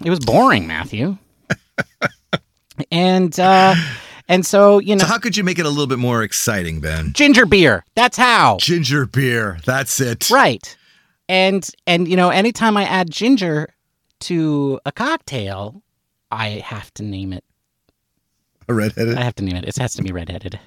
it 0.05 0.11
was 0.11 0.21
boring, 0.21 0.67
Matthew. 0.67 1.17
and 2.91 3.39
uh, 3.41 3.75
and 4.29 4.45
so 4.47 4.79
you 4.79 4.95
know, 4.97 5.01
So 5.01 5.07
how 5.07 5.19
could 5.19 5.37
you 5.37 5.45
make 5.45 5.59
it 5.59 5.67
a 5.67 5.69
little 5.71 5.87
bit 5.87 5.99
more 5.99 6.23
exciting, 6.23 6.81
Ben? 6.81 7.13
ginger 7.13 7.47
beer. 7.47 7.85
That's 7.95 8.17
how. 8.17 8.59
Ginger 8.61 9.07
beer. 9.07 9.59
That's 9.65 10.01
it. 10.01 10.31
Right. 10.31 10.77
And 11.29 11.69
and 11.87 12.09
you 12.09 12.17
know, 12.17 12.31
anytime 12.31 12.77
I 12.77 12.85
add 12.85 13.11
ginger 13.11 13.75
to 14.21 14.81
a 14.87 14.93
cocktail, 14.93 15.83
I 16.31 16.63
have 16.65 16.93
to 16.95 17.03
name 17.03 17.33
it. 17.33 17.45
A 18.69 18.75
redheaded. 18.75 19.17
I 19.17 19.23
have 19.23 19.35
to 19.37 19.45
name 19.45 19.57
it. 19.57 19.65
It 19.65 19.77
has 19.77 19.95
to 19.95 20.03
be 20.03 20.13
redheaded. 20.13 20.59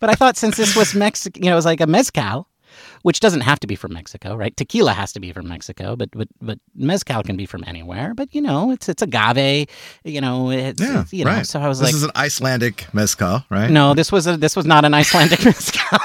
but 0.00 0.10
I 0.10 0.14
thought 0.14 0.36
since 0.36 0.56
this 0.56 0.76
was 0.76 0.94
Mexican, 0.94 1.42
you 1.42 1.48
know, 1.50 1.54
it 1.54 1.56
was 1.56 1.64
like 1.64 1.80
a 1.80 1.86
mezcal, 1.86 2.48
which 3.02 3.20
doesn't 3.20 3.42
have 3.42 3.60
to 3.60 3.66
be 3.66 3.76
from 3.76 3.92
Mexico, 3.92 4.36
right? 4.36 4.56
Tequila 4.56 4.92
has 4.92 5.12
to 5.12 5.20
be 5.20 5.32
from 5.32 5.48
Mexico, 5.48 5.96
but 5.96 6.10
but 6.12 6.28
but 6.40 6.58
mezcal 6.74 7.22
can 7.22 7.36
be 7.36 7.46
from 7.46 7.64
anywhere. 7.66 8.14
But 8.14 8.34
you 8.34 8.40
know, 8.40 8.70
it's 8.70 8.88
it's 8.88 9.02
agave, 9.02 9.66
you 10.04 10.20
know, 10.20 10.50
it's, 10.50 10.80
Yeah, 10.80 11.02
it's, 11.02 11.12
you 11.12 11.24
know. 11.24 11.30
right. 11.32 11.46
So 11.46 11.60
I 11.60 11.68
was 11.68 11.78
this 11.78 11.86
like, 11.86 11.92
this 11.92 12.02
is 12.02 12.04
an 12.04 12.10
Icelandic 12.16 12.86
mezcal, 12.94 13.44
right? 13.50 13.70
no, 13.70 13.94
this 13.94 14.10
was 14.12 14.26
a 14.26 14.36
this 14.36 14.56
was 14.56 14.66
not 14.66 14.84
an 14.84 14.94
Icelandic 14.94 15.44
mezcal. 15.44 15.98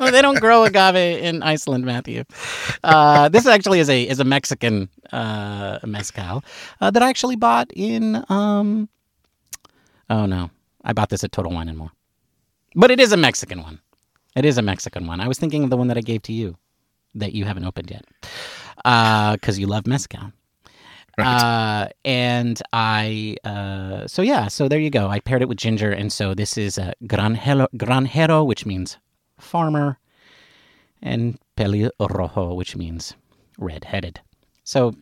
they 0.10 0.22
don't 0.22 0.40
grow 0.40 0.64
agave 0.64 0.96
in 1.24 1.42
Iceland, 1.42 1.84
Matthew. 1.84 2.24
Uh, 2.82 3.28
this 3.28 3.46
actually 3.46 3.80
is 3.80 3.88
a 3.90 4.02
is 4.02 4.20
a 4.20 4.24
Mexican 4.24 4.88
uh, 5.12 5.78
mezcal 5.84 6.44
uh, 6.80 6.90
that 6.90 7.02
I 7.02 7.08
actually 7.08 7.36
bought 7.36 7.70
in. 7.74 8.22
Um, 8.28 8.88
oh 10.10 10.26
no, 10.26 10.50
I 10.84 10.92
bought 10.92 11.08
this 11.08 11.24
at 11.24 11.32
Total 11.32 11.50
Wine 11.52 11.68
and 11.68 11.78
More, 11.78 11.90
but 12.74 12.90
it 12.90 13.00
is 13.00 13.12
a 13.12 13.16
Mexican 13.16 13.62
one. 13.62 13.80
It 14.36 14.44
is 14.44 14.58
a 14.58 14.62
Mexican 14.62 15.06
one. 15.06 15.20
I 15.20 15.28
was 15.28 15.38
thinking 15.38 15.64
of 15.64 15.70
the 15.70 15.76
one 15.76 15.88
that 15.88 15.96
I 15.96 16.00
gave 16.00 16.22
to 16.22 16.32
you 16.32 16.56
that 17.14 17.32
you 17.32 17.44
haven't 17.44 17.64
opened 17.64 17.90
yet 17.90 18.04
because 18.76 19.58
you 19.58 19.66
love 19.66 19.86
mezcal. 19.86 20.32
Uh, 21.16 21.88
and 22.04 22.60
I, 22.72 23.36
uh, 23.44 24.08
so 24.08 24.20
yeah, 24.22 24.48
so 24.48 24.68
there 24.68 24.80
you 24.80 24.90
go. 24.90 25.06
I 25.08 25.20
paired 25.20 25.42
it 25.42 25.48
with 25.48 25.58
ginger, 25.58 25.92
and 25.92 26.12
so 26.12 26.34
this 26.34 26.58
is 26.58 26.76
a 26.76 26.92
granjero, 27.04 27.68
granjero 27.76 28.44
which 28.44 28.66
means 28.66 28.98
farmer, 29.38 29.98
and 31.00 31.38
pelirrojo, 31.56 32.56
which 32.56 32.74
means 32.74 33.14
red-headed. 33.58 34.18
So 34.64 34.94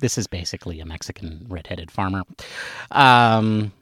this 0.00 0.16
is 0.16 0.26
basically 0.26 0.80
a 0.80 0.86
Mexican 0.86 1.44
red-headed 1.50 1.90
farmer. 1.90 2.22
Um, 2.90 3.72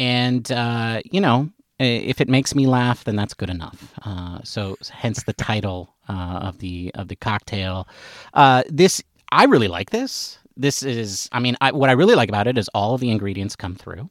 and 0.00 0.50
uh, 0.50 1.00
you 1.04 1.20
know, 1.20 1.50
if 1.80 2.20
it 2.20 2.28
makes 2.28 2.54
me 2.54 2.66
laugh, 2.66 3.04
then 3.04 3.16
that's 3.16 3.34
good 3.34 3.50
enough. 3.50 3.92
Uh, 4.04 4.40
so 4.44 4.76
hence 4.90 5.22
the 5.24 5.32
title 5.32 5.94
uh, 6.08 6.40
of 6.42 6.58
the 6.58 6.90
of 6.94 7.08
the 7.08 7.16
cocktail. 7.16 7.88
Uh, 8.34 8.62
this 8.68 9.02
I 9.32 9.44
really 9.44 9.68
like 9.68 9.90
this. 9.90 10.38
This 10.56 10.82
is, 10.82 11.28
I 11.32 11.40
mean, 11.40 11.56
I, 11.60 11.72
what 11.72 11.88
I 11.88 11.92
really 11.92 12.14
like 12.14 12.28
about 12.28 12.46
it 12.46 12.58
is 12.58 12.68
all 12.74 12.94
of 12.94 13.00
the 13.00 13.10
ingredients 13.10 13.56
come 13.56 13.74
through. 13.74 14.10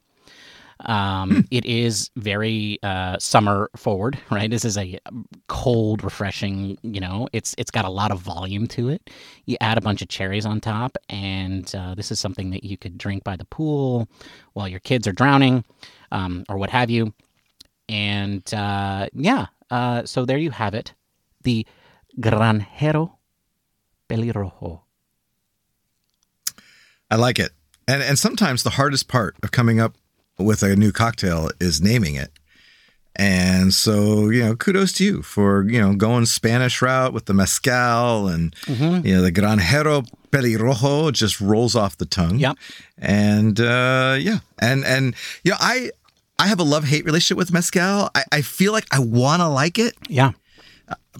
Um, 0.86 1.46
it 1.50 1.66
is 1.66 2.10
very 2.16 2.78
uh, 2.82 3.18
summer 3.18 3.68
forward, 3.76 4.18
right? 4.30 4.50
This 4.50 4.64
is 4.64 4.78
a 4.78 4.98
cold, 5.46 6.02
refreshing. 6.02 6.78
You 6.82 7.00
know, 7.00 7.28
it's 7.34 7.54
it's 7.58 7.70
got 7.70 7.84
a 7.84 7.90
lot 7.90 8.10
of 8.10 8.20
volume 8.20 8.66
to 8.68 8.88
it. 8.88 9.10
You 9.44 9.58
add 9.60 9.76
a 9.76 9.82
bunch 9.82 10.00
of 10.00 10.08
cherries 10.08 10.46
on 10.46 10.60
top, 10.60 10.96
and 11.10 11.72
uh, 11.74 11.94
this 11.94 12.10
is 12.10 12.18
something 12.18 12.50
that 12.50 12.64
you 12.64 12.78
could 12.78 12.96
drink 12.96 13.24
by 13.24 13.36
the 13.36 13.44
pool 13.44 14.08
while 14.54 14.68
your 14.68 14.80
kids 14.80 15.06
are 15.06 15.12
drowning, 15.12 15.64
um, 16.12 16.44
or 16.48 16.56
what 16.56 16.70
have 16.70 16.88
you. 16.88 17.12
And 17.90 18.54
uh, 18.54 19.08
yeah, 19.12 19.46
uh, 19.68 20.04
so 20.04 20.24
there 20.24 20.38
you 20.38 20.52
have 20.52 20.74
it, 20.74 20.94
the 21.42 21.66
Granjero 22.20 23.10
Pelirrojo. 24.08 24.82
I 27.10 27.16
like 27.16 27.38
it. 27.38 27.50
And 27.88 28.02
and 28.02 28.18
sometimes 28.18 28.62
the 28.62 28.70
hardest 28.70 29.08
part 29.08 29.34
of 29.42 29.50
coming 29.50 29.80
up 29.80 29.96
with 30.38 30.62
a 30.62 30.76
new 30.76 30.92
cocktail 30.92 31.50
is 31.60 31.80
naming 31.80 32.14
it. 32.14 32.30
And 33.16 33.74
so, 33.74 34.30
you 34.30 34.44
know, 34.44 34.54
kudos 34.54 34.92
to 34.94 35.04
you 35.04 35.22
for, 35.22 35.68
you 35.68 35.80
know, 35.80 35.94
going 35.94 36.26
Spanish 36.26 36.80
route 36.80 37.12
with 37.12 37.26
the 37.26 37.34
mezcal 37.34 38.28
and 38.28 38.54
Mm-hmm. 38.66 39.04
you 39.06 39.16
know, 39.16 39.22
the 39.22 39.32
granjero 39.32 40.06
pelirrojo 40.30 41.12
just 41.12 41.40
rolls 41.40 41.74
off 41.74 41.98
the 41.98 42.06
tongue. 42.06 42.38
Yep. 42.38 42.56
And 42.98 43.58
uh 43.60 44.16
yeah. 44.20 44.38
And 44.60 44.84
and 44.84 45.16
you 45.42 45.50
know, 45.50 45.56
I 45.58 45.90
I 46.40 46.46
have 46.48 46.58
a 46.60 46.64
love-hate 46.64 47.04
relationship 47.04 47.36
with 47.38 47.52
mezcal. 47.52 48.10
I, 48.14 48.24
I 48.32 48.40
feel 48.42 48.72
like 48.72 48.86
I 48.90 48.98
wanna 48.98 49.48
like 49.50 49.78
it, 49.78 49.94
Yeah. 50.08 50.32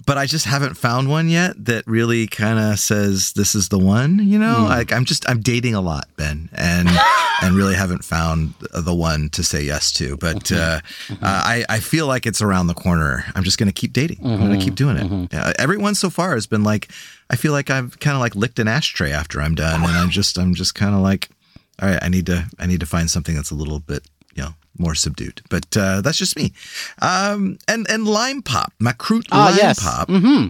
but 0.05 0.17
I 0.17 0.25
just 0.25 0.45
haven't 0.45 0.75
found 0.75 1.09
one 1.09 1.29
yet 1.29 1.53
that 1.65 1.85
really 1.87 2.25
kind 2.27 2.57
of 2.59 2.79
says 2.79 3.33
this 3.33 3.53
is 3.55 3.69
the 3.69 3.77
one. 3.79 4.19
You 4.19 4.39
know, 4.39 4.65
like 4.67 4.91
I'm 4.91 5.05
just 5.05 5.29
I'm 5.29 5.39
dating 5.41 5.75
a 5.75 5.81
lot, 5.81 6.07
Ben, 6.17 6.49
and 6.53 6.89
and 7.43 7.55
really 7.55 7.75
haven't 7.75 8.03
found 8.03 8.53
the 8.73 8.93
one 8.93 9.29
to 9.29 9.43
say 9.43 9.63
yes 9.63 9.91
to. 9.93 10.17
But 10.17 10.51
uh, 10.51 10.81
uh, 11.11 11.15
I 11.21 11.65
I 11.69 11.79
feel 11.79 12.07
like 12.07 12.25
it's 12.25 12.41
around 12.41 12.67
the 12.67 12.73
corner. 12.73 13.23
I'm 13.35 13.43
just 13.43 13.57
gonna 13.57 13.71
keep 13.71 13.93
dating. 13.93 14.19
I'm 14.25 14.39
gonna 14.39 14.57
keep 14.59 14.75
doing 14.75 14.97
it. 14.97 15.29
Yeah, 15.33 15.53
everyone 15.59 15.95
so 15.95 16.09
far 16.09 16.33
has 16.33 16.47
been 16.47 16.63
like, 16.63 16.89
I 17.29 17.35
feel 17.35 17.51
like 17.53 17.69
I've 17.69 17.99
kind 17.99 18.15
of 18.15 18.21
like 18.21 18.35
licked 18.35 18.59
an 18.59 18.67
ashtray 18.67 19.11
after 19.11 19.41
I'm 19.41 19.55
done, 19.55 19.83
and 19.83 19.91
I'm 19.91 20.09
just 20.09 20.37
I'm 20.37 20.53
just 20.55 20.73
kind 20.75 20.95
of 20.95 21.01
like, 21.01 21.29
all 21.81 21.87
right, 21.89 21.99
I 22.01 22.09
need 22.09 22.25
to 22.25 22.47
I 22.59 22.65
need 22.65 22.79
to 22.81 22.85
find 22.87 23.09
something 23.09 23.35
that's 23.35 23.51
a 23.51 23.55
little 23.55 23.79
bit 23.79 24.03
more 24.81 24.95
subdued. 24.95 25.41
But 25.49 25.77
uh, 25.77 26.01
that's 26.01 26.17
just 26.17 26.35
me. 26.35 26.51
Um, 27.01 27.57
and 27.67 27.89
and 27.89 28.05
lime 28.07 28.41
pop, 28.41 28.73
Makrut 28.81 29.27
Ah, 29.31 29.45
lime 29.45 29.57
yes. 29.57 29.79
pop. 29.81 30.07
Mm-hmm. 30.09 30.49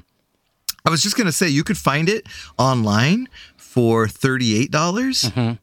I 0.86 0.90
was 0.90 1.04
just 1.04 1.16
gonna 1.18 1.32
say 1.32 1.48
you 1.50 1.64
could 1.64 1.78
find 1.78 2.10
it 2.10 2.26
online 2.58 3.28
for 3.58 4.08
thirty 4.08 4.56
eight 4.60 4.72
dollars, 4.72 5.24
Mm-hmm. 5.24 5.54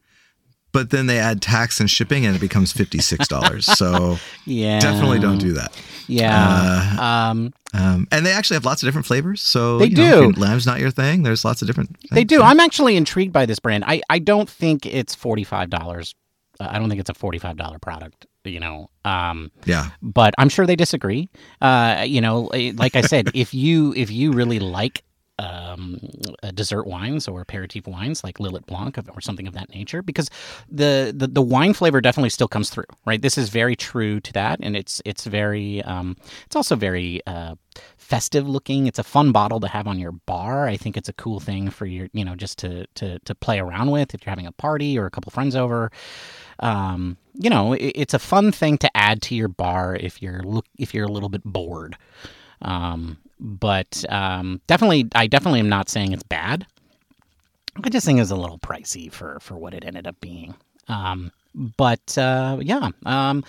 but 0.71 0.91
then 0.91 1.07
they 1.07 1.19
add 1.19 1.41
tax 1.41 1.79
and 1.81 1.89
shipping 1.89 2.25
and 2.25 2.35
it 2.35 2.39
becomes 2.39 2.71
fifty 2.71 2.99
six 2.99 3.27
dollars. 3.27 3.65
so 3.65 4.17
Yeah. 4.45 4.79
definitely 4.79 5.19
don't 5.19 5.39
do 5.39 5.53
that. 5.53 5.71
Yeah. 6.07 6.95
um, 7.29 7.53
Um, 7.73 8.07
and 8.11 8.25
they 8.25 8.31
actually 8.31 8.55
have 8.55 8.65
lots 8.65 8.81
of 8.81 8.87
different 8.87 9.05
flavors. 9.05 9.41
So 9.41 9.77
They 9.79 9.85
you 9.87 9.95
know, 9.97 10.29
if 10.29 10.35
do. 10.35 10.41
lime's 10.41 10.65
not 10.65 10.79
your 10.79 10.89
thing. 10.89 11.21
There's 11.23 11.45
lots 11.45 11.61
of 11.61 11.67
different. 11.67 11.89
Things. 11.99 12.09
they 12.11 12.23
do. 12.23 12.41
I'm 12.41 12.59
actually 12.59 12.95
intrigued 12.95 13.31
by 13.31 13.45
this 13.45 13.59
brand. 13.59 13.83
I, 13.85 14.01
I 14.09 14.17
don't 14.17 14.49
think 14.49 14.87
it's 14.87 15.15
$45. 15.15 16.15
Uh, 16.59 16.67
I 16.67 16.79
don't 16.79 16.89
think 16.89 16.99
it's 16.99 17.11
a 17.11 17.13
$45 17.13 17.79
product, 17.81 18.25
you 18.45 18.59
know. 18.59 18.89
Um, 19.05 19.51
Yeah. 19.65 19.89
but 20.01 20.33
I'm 20.37 20.49
sure 20.49 20.65
they 20.65 20.75
disagree. 20.75 21.29
Uh, 21.61 22.03
you 22.07 22.21
know, 22.21 22.47
eh, 22.47 22.71
like 22.75 22.95
I 22.95 23.01
said, 23.01 23.29
if 23.33 23.53
you 23.53 23.93
if 23.95 24.11
you 24.11 24.31
really 24.31 24.59
like 24.59 25.03
um, 25.39 25.99
uh, 26.43 26.51
dessert 26.51 26.85
wines 26.85 27.25
or 27.27 27.39
aperitif 27.41 27.87
wines 27.87 28.25
like 28.25 28.39
Lillet 28.39 28.65
Blanc 28.65 28.97
or 29.15 29.21
something 29.21 29.47
of 29.47 29.53
that 29.53 29.69
nature, 29.69 30.01
because 30.01 30.29
the, 30.69 31.13
the 31.15 31.27
the 31.27 31.41
wine 31.41 31.73
flavor 31.73 32.01
definitely 32.01 32.29
still 32.29 32.47
comes 32.49 32.69
through, 32.69 32.83
right? 33.05 33.21
This 33.21 33.37
is 33.37 33.49
very 33.49 33.75
true 33.75 34.19
to 34.19 34.33
that, 34.33 34.59
and 34.61 34.75
it's 34.75 35.01
it's 35.05 35.25
very 35.25 35.81
um, 35.83 36.17
it's 36.45 36.55
also 36.57 36.75
very 36.75 37.21
uh, 37.25 37.55
festive 37.97 38.49
looking. 38.49 38.87
It's 38.87 38.99
a 38.99 39.03
fun 39.03 39.31
bottle 39.31 39.59
to 39.61 39.67
have 39.67 39.87
on 39.87 39.97
your 39.97 40.11
bar. 40.11 40.67
I 40.67 40.75
think 40.75 40.97
it's 40.97 41.09
a 41.09 41.13
cool 41.13 41.39
thing 41.39 41.69
for 41.69 41.85
your, 41.85 42.09
you 42.11 42.25
know, 42.25 42.35
just 42.35 42.57
to 42.59 42.85
to 42.95 43.19
to 43.19 43.33
play 43.35 43.59
around 43.59 43.91
with 43.91 44.13
if 44.13 44.25
you're 44.25 44.31
having 44.31 44.47
a 44.47 44.51
party 44.51 44.99
or 44.99 45.05
a 45.05 45.11
couple 45.11 45.31
friends 45.31 45.55
over. 45.55 45.89
Um, 46.59 47.17
you 47.33 47.49
know, 47.49 47.73
it, 47.73 47.91
it's 47.95 48.13
a 48.13 48.19
fun 48.19 48.51
thing 48.51 48.77
to 48.79 48.97
add 48.97 49.21
to 49.23 49.35
your 49.35 49.47
bar 49.47 49.95
if 49.95 50.21
you're 50.21 50.43
look 50.43 50.65
if 50.77 50.93
you're 50.93 51.05
a 51.05 51.11
little 51.11 51.29
bit 51.29 51.43
bored. 51.43 51.95
Um, 52.61 53.17
but 53.39 54.03
um, 54.09 54.61
definitely, 54.67 55.07
I 55.15 55.27
definitely 55.27 55.61
am 55.61 55.69
not 55.69 55.89
saying 55.89 56.11
it's 56.11 56.23
bad. 56.23 56.65
I 57.83 57.89
just 57.89 58.05
think 58.05 58.19
it's 58.19 58.31
a 58.31 58.35
little 58.35 58.59
pricey 58.59 59.11
for 59.11 59.39
for 59.41 59.57
what 59.57 59.73
it 59.73 59.85
ended 59.85 60.07
up 60.07 60.19
being. 60.19 60.55
Um, 60.87 61.31
but 61.55 62.17
uh, 62.17 62.57
yeah, 62.61 62.89
um, 63.05 63.43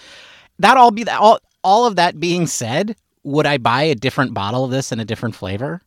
that 0.58 0.76
all 0.76 0.90
be 0.90 1.04
that 1.04 1.20
all 1.20 1.40
all 1.64 1.86
of 1.86 1.96
that 1.96 2.20
being 2.20 2.46
said, 2.46 2.96
would 3.24 3.46
I 3.46 3.58
buy 3.58 3.82
a 3.82 3.94
different 3.94 4.34
bottle 4.34 4.64
of 4.64 4.70
this 4.70 4.92
in 4.92 5.00
a 5.00 5.04
different 5.04 5.34
flavor? 5.34 5.82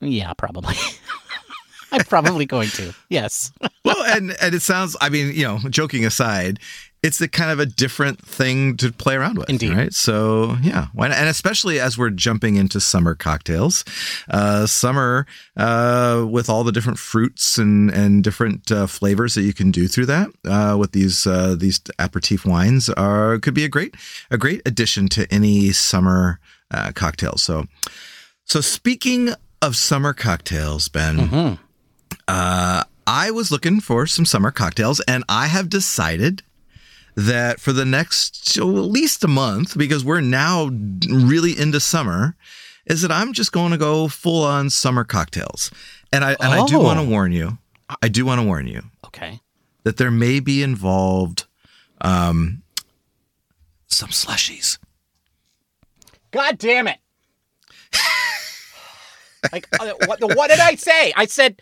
Yeah, 0.00 0.32
probably. 0.34 0.76
I'm 1.92 2.04
probably 2.04 2.46
going 2.46 2.68
to. 2.70 2.94
Yes. 3.08 3.52
well, 3.84 4.02
and 4.04 4.36
and 4.40 4.54
it 4.54 4.62
sounds. 4.62 4.96
I 5.00 5.08
mean, 5.08 5.32
you 5.34 5.44
know, 5.44 5.58
joking 5.70 6.04
aside, 6.04 6.58
it's 7.06 7.20
a 7.20 7.28
kind 7.28 7.50
of 7.50 7.60
a 7.60 7.66
different 7.66 8.20
thing 8.20 8.76
to 8.78 8.90
play 8.90 9.14
around 9.14 9.38
with. 9.38 9.48
Indeed. 9.48 9.72
Right. 9.72 9.94
So 9.94 10.56
yeah, 10.62 10.88
and 10.98 11.28
especially 11.28 11.78
as 11.78 11.96
we're 11.96 12.10
jumping 12.10 12.56
into 12.56 12.80
summer 12.80 13.14
cocktails, 13.14 13.84
uh, 14.28 14.66
summer 14.66 15.26
uh, 15.56 16.26
with 16.28 16.50
all 16.50 16.64
the 16.64 16.72
different 16.72 16.98
fruits 16.98 17.58
and 17.58 17.90
and 17.90 18.24
different 18.24 18.70
uh, 18.70 18.86
flavors 18.86 19.34
that 19.34 19.42
you 19.42 19.54
can 19.54 19.70
do 19.70 19.86
through 19.86 20.06
that 20.06 20.28
uh, 20.46 20.76
with 20.76 20.92
these 20.92 21.26
uh, 21.26 21.54
these 21.56 21.80
aperitif 21.98 22.44
wines 22.44 22.90
are 22.90 23.38
could 23.38 23.54
be 23.54 23.64
a 23.64 23.68
great 23.68 23.94
a 24.30 24.36
great 24.36 24.60
addition 24.66 25.08
to 25.10 25.32
any 25.32 25.70
summer 25.72 26.40
uh, 26.72 26.92
cocktail. 26.94 27.36
So 27.36 27.66
so 28.44 28.60
speaking 28.60 29.30
of 29.62 29.76
summer 29.76 30.12
cocktails, 30.12 30.88
Ben. 30.88 31.16
Mm-hmm. 31.16 31.62
Uh, 32.28 32.84
I 33.06 33.30
was 33.30 33.50
looking 33.52 33.80
for 33.80 34.06
some 34.06 34.24
summer 34.24 34.50
cocktails, 34.50 35.00
and 35.00 35.22
I 35.28 35.46
have 35.46 35.68
decided 35.68 36.42
that 37.14 37.60
for 37.60 37.72
the 37.72 37.84
next 37.84 38.58
oh, 38.60 38.76
at 38.76 38.90
least 38.90 39.24
a 39.24 39.28
month, 39.28 39.76
because 39.78 40.04
we're 40.04 40.20
now 40.20 40.70
really 41.10 41.58
into 41.58 41.80
summer, 41.80 42.36
is 42.84 43.02
that 43.02 43.12
I'm 43.12 43.32
just 43.32 43.52
going 43.52 43.72
to 43.72 43.78
go 43.78 44.08
full 44.08 44.44
on 44.44 44.70
summer 44.70 45.04
cocktails. 45.04 45.70
And 46.12 46.24
I 46.24 46.32
and 46.40 46.52
I 46.52 46.66
do 46.66 46.76
Oh. 46.78 46.82
want 46.82 46.98
to 47.00 47.06
warn 47.06 47.32
you. 47.32 47.58
I 48.02 48.08
do 48.08 48.24
want 48.26 48.40
to 48.40 48.46
warn 48.46 48.66
you 48.66 48.82
Okay. 49.06 49.40
that 49.84 49.96
there 49.96 50.10
may 50.10 50.40
be 50.40 50.62
involved 50.62 51.44
um, 52.00 52.62
some 53.86 54.08
slushies. 54.10 54.78
God 56.32 56.58
damn 56.58 56.88
it. 56.88 56.98
like, 59.52 59.68
uh, 59.80 59.92
what, 60.06 60.20
what 60.36 60.48
did 60.50 60.58
I 60.60 60.74
say? 60.74 61.12
I 61.16 61.26
said. 61.26 61.60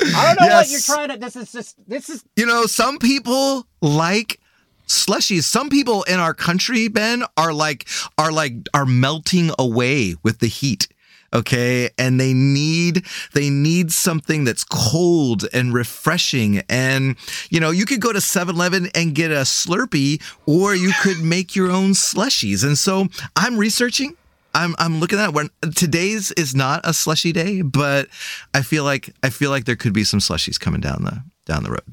I 0.00 0.34
don't 0.34 0.48
know 0.48 0.54
what 0.54 0.68
you're 0.70 0.80
trying 0.80 1.08
to. 1.10 1.16
This 1.16 1.36
is 1.36 1.52
just. 1.52 1.76
This 1.88 2.08
is. 2.08 2.24
You 2.36 2.46
know, 2.46 2.66
some 2.66 2.98
people 2.98 3.66
like 3.80 4.40
slushies. 4.86 5.42
Some 5.44 5.68
people 5.68 6.04
in 6.04 6.20
our 6.20 6.34
country, 6.34 6.88
Ben, 6.88 7.24
are 7.36 7.52
like 7.52 7.88
are 8.16 8.32
like 8.32 8.54
are 8.72 8.86
melting 8.86 9.50
away 9.58 10.14
with 10.22 10.38
the 10.38 10.46
heat. 10.46 10.88
Okay, 11.34 11.90
and 11.98 12.18
they 12.18 12.32
need 12.32 13.04
they 13.34 13.50
need 13.50 13.92
something 13.92 14.44
that's 14.44 14.64
cold 14.64 15.44
and 15.52 15.74
refreshing. 15.74 16.62
And 16.70 17.16
you 17.50 17.60
know, 17.60 17.70
you 17.70 17.84
could 17.84 18.00
go 18.00 18.14
to 18.14 18.18
7-Eleven 18.18 18.88
and 18.94 19.14
get 19.14 19.30
a 19.30 19.42
Slurpee, 19.42 20.22
or 20.46 20.74
you 20.74 20.92
could 21.02 21.20
make 21.22 21.54
your 21.54 21.70
own 21.70 21.90
slushies. 21.90 22.64
And 22.64 22.78
so 22.78 23.08
I'm 23.36 23.58
researching. 23.58 24.16
I'm 24.64 24.74
I'm 24.78 25.00
looking 25.00 25.18
at 25.18 25.32
when 25.32 25.50
today's 25.74 26.32
is 26.32 26.54
not 26.54 26.80
a 26.84 26.92
slushy 26.92 27.32
day, 27.32 27.62
but 27.62 28.08
I 28.54 28.62
feel 28.62 28.84
like 28.84 29.10
I 29.22 29.30
feel 29.30 29.50
like 29.50 29.64
there 29.64 29.76
could 29.76 29.92
be 29.92 30.04
some 30.04 30.20
slushies 30.20 30.58
coming 30.58 30.80
down 30.80 31.04
the 31.04 31.22
down 31.46 31.62
the 31.64 31.70
road. 31.70 31.84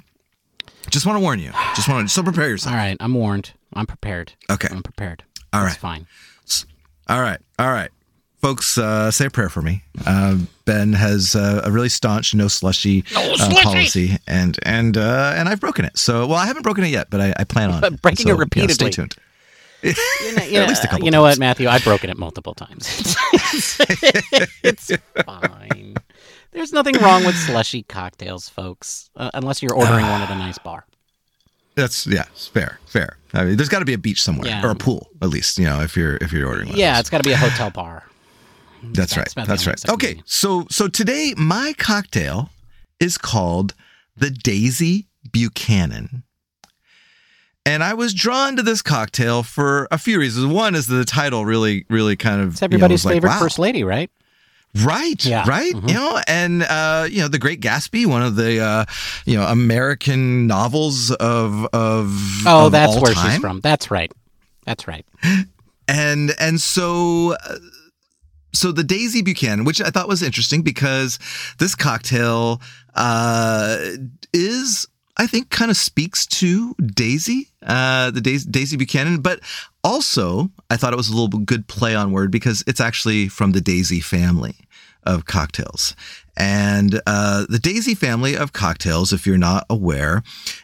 Just 0.89 1.05
want 1.05 1.17
to 1.17 1.21
warn 1.21 1.39
you. 1.39 1.51
Just 1.75 1.89
want 1.89 2.07
to 2.07 2.13
so 2.13 2.21
prepare 2.23 2.47
yourself. 2.49 2.73
All 2.73 2.77
right. 2.79 2.97
I'm 2.99 3.13
warned. 3.13 3.53
I'm 3.73 3.85
prepared. 3.87 4.33
Okay. 4.51 4.67
I'm 4.71 4.83
prepared. 4.83 5.23
All 5.51 5.65
It's 5.65 5.75
fine. 5.77 6.05
All 7.07 7.21
right. 7.21 7.39
All 7.59 7.71
right. 7.71 7.89
Folks, 8.41 8.77
uh, 8.77 9.09
say 9.09 9.25
a 9.25 9.29
prayer 9.31 9.49
for 9.49 9.61
me. 9.63 9.83
Uh, 10.05 10.37
ben 10.65 10.93
has 10.93 11.35
uh, 11.35 11.61
a 11.63 11.71
really 11.71 11.89
staunch 11.89 12.35
no 12.35 12.47
slushy, 12.47 13.03
uh, 13.15 13.51
policy, 13.63 14.17
and 14.27 14.59
and 14.63 14.97
uh, 14.97 15.33
and 15.35 15.49
I've 15.49 15.59
broken 15.59 15.83
it. 15.85 15.97
So, 15.97 16.27
well, 16.27 16.37
I 16.37 16.45
haven't 16.45 16.61
broken 16.61 16.83
it 16.83 16.89
yet, 16.89 17.09
but 17.09 17.21
I, 17.21 17.33
I 17.37 17.43
plan 17.43 17.71
on 17.71 17.81
But 17.81 17.93
it. 17.93 18.01
breaking 18.03 18.27
So, 18.27 18.33
it 18.33 18.35
yeah, 18.35 18.39
repeatedly. 18.39 18.73
stay 18.75 18.89
tuned. 18.91 19.15
You 19.83 19.93
know, 20.35 20.43
you 20.43 20.59
At 20.61 20.69
least 20.69 20.83
a 20.83 20.87
couple 20.87 21.05
you 21.05 21.11
know 21.11 21.23
times. 21.23 21.37
what, 21.37 21.39
Matthew? 21.39 21.67
I've 21.67 21.83
broken 21.83 22.09
it 22.09 22.17
multiple 22.17 22.53
times. 22.53 23.15
it's 24.63 24.91
fine. 25.25 25.95
There's 26.51 26.71
nothing 26.73 26.95
wrong 26.97 27.25
with 27.25 27.35
slushy 27.35 27.83
cocktails, 27.83 28.47
folks, 28.49 29.09
uh, 29.15 29.29
unless 29.33 29.61
you're 29.61 29.73
ordering 29.75 30.05
one 30.07 30.21
at 30.21 30.29
a 30.29 30.35
nice 30.35 30.57
bar. 30.57 30.85
That's 31.75 32.07
yeah, 32.07 32.23
it's 32.31 32.47
fair, 32.47 32.79
fair. 32.85 33.17
I 33.33 33.43
mean, 33.43 33.57
there's 33.57 33.67
got 33.67 33.79
to 33.79 33.85
be 33.85 33.93
a 33.93 33.97
beach 33.97 34.21
somewhere 34.23 34.47
Yeah. 34.47 34.65
or 34.65 34.69
a 34.69 34.75
pool, 34.75 35.09
at 35.21 35.27
least. 35.29 35.57
You 35.57 35.65
know, 35.65 35.81
if 35.81 35.97
you're 35.97 36.15
if 36.17 36.31
you're 36.31 36.47
ordering 36.47 36.67
one. 36.67 36.75
of 36.75 36.79
Yeah, 36.79 36.93
those. 36.93 36.99
it's 37.01 37.09
got 37.09 37.17
to 37.17 37.27
be 37.27 37.33
a 37.33 37.37
hotel 37.37 37.69
bar. 37.69 38.03
That's 38.81 39.13
That's 39.13 39.17
right. 39.17 39.31
about 39.33 39.45
the 39.47 39.49
That's 39.49 39.61
only 39.63 39.69
right. 39.71 39.73
exception 39.73 39.93
Okay, 39.95 40.21
so 40.25 40.65
so 40.71 40.87
today 40.87 41.33
my 41.37 41.73
cocktail 41.77 42.49
is 43.01 43.17
called 43.17 43.73
the 44.15 44.29
Daisy 44.29 45.07
Buchanan. 45.31 46.23
And 47.65 47.83
I 47.83 47.95
was 47.95 48.13
drawn 48.13 48.55
to 48.57 48.61
this 48.63 48.81
cocktail 48.83 49.41
for 49.41 49.87
a 49.89 49.97
few 49.97 50.19
reasons. 50.19 50.45
One 50.45 50.75
is 50.75 50.85
that 50.87 50.95
the 50.95 51.05
title 51.05 51.45
really, 51.45 51.85
really 51.89 52.15
kind 52.15 52.41
of 52.41 52.53
It's 52.53 52.61
everybody's 52.61 53.03
you 53.03 53.09
know, 53.09 53.13
was 53.13 53.15
like, 53.15 53.15
favorite 53.15 53.29
wow. 53.31 53.39
first 53.39 53.57
lady, 53.59 53.83
right? 53.83 54.11
Right, 54.83 55.25
Yeah. 55.25 55.47
right. 55.47 55.73
Mhm. 55.73 55.87
You 55.87 55.93
know, 55.95 56.19
and 56.27 56.63
uh, 56.63 57.07
you 57.09 57.21
know, 57.21 57.27
The 57.29 57.39
Great 57.39 57.61
Gatsby, 57.61 58.05
one 58.05 58.21
of 58.21 58.35
the 58.35 58.59
uh, 58.59 58.85
you 59.25 59.35
know 59.37 59.43
American 59.47 60.47
novels 60.47 61.11
of 61.11 61.65
of 61.73 62.13
Oh, 62.45 62.65
of 62.67 62.71
that's 62.73 62.99
where 62.99 63.13
time. 63.13 63.31
she's 63.31 63.39
from. 63.39 63.61
That's 63.61 63.89
right. 63.89 64.11
That's 64.65 64.85
right. 64.87 65.05
and 65.87 66.33
and 66.39 66.59
so 66.59 67.35
uh, 67.47 67.55
so 68.53 68.71
the 68.73 68.83
Daisy 68.83 69.21
Buchanan, 69.21 69.63
which 69.65 69.81
I 69.81 69.89
thought 69.91 70.07
was 70.09 70.21
interesting 70.21 70.61
because 70.61 71.19
this 71.57 71.73
cocktail 71.73 72.61
uh, 72.95 73.77
is, 74.33 74.87
I 75.17 75.27
think, 75.27 75.49
kind 75.49 75.71
of 75.71 75.77
speaks 75.77 76.25
to 76.25 76.73
Daisy, 76.75 77.49
uh, 77.65 78.11
the 78.11 78.21
Daisy, 78.21 78.49
Daisy 78.49 78.77
Buchanan, 78.77 79.21
but 79.21 79.39
also 79.83 80.49
I 80.69 80.77
thought 80.77 80.93
it 80.93 80.97
was 80.97 81.09
a 81.09 81.15
little 81.15 81.39
good 81.39 81.67
play 81.67 81.95
on 81.95 82.11
word 82.11 82.31
because 82.31 82.63
it's 82.67 82.81
actually 82.81 83.29
from 83.29 83.51
the 83.51 83.61
Daisy 83.61 84.01
family 84.01 84.55
of 85.03 85.25
cocktails. 85.25 85.95
And 86.37 86.99
uh, 87.07 87.45
the 87.47 87.59
Daisy 87.59 87.95
family 87.95 88.35
of 88.35 88.51
cocktails, 88.51 89.13
if 89.13 89.25
you're 89.25 89.37
not 89.37 89.65
aware, 89.69 90.21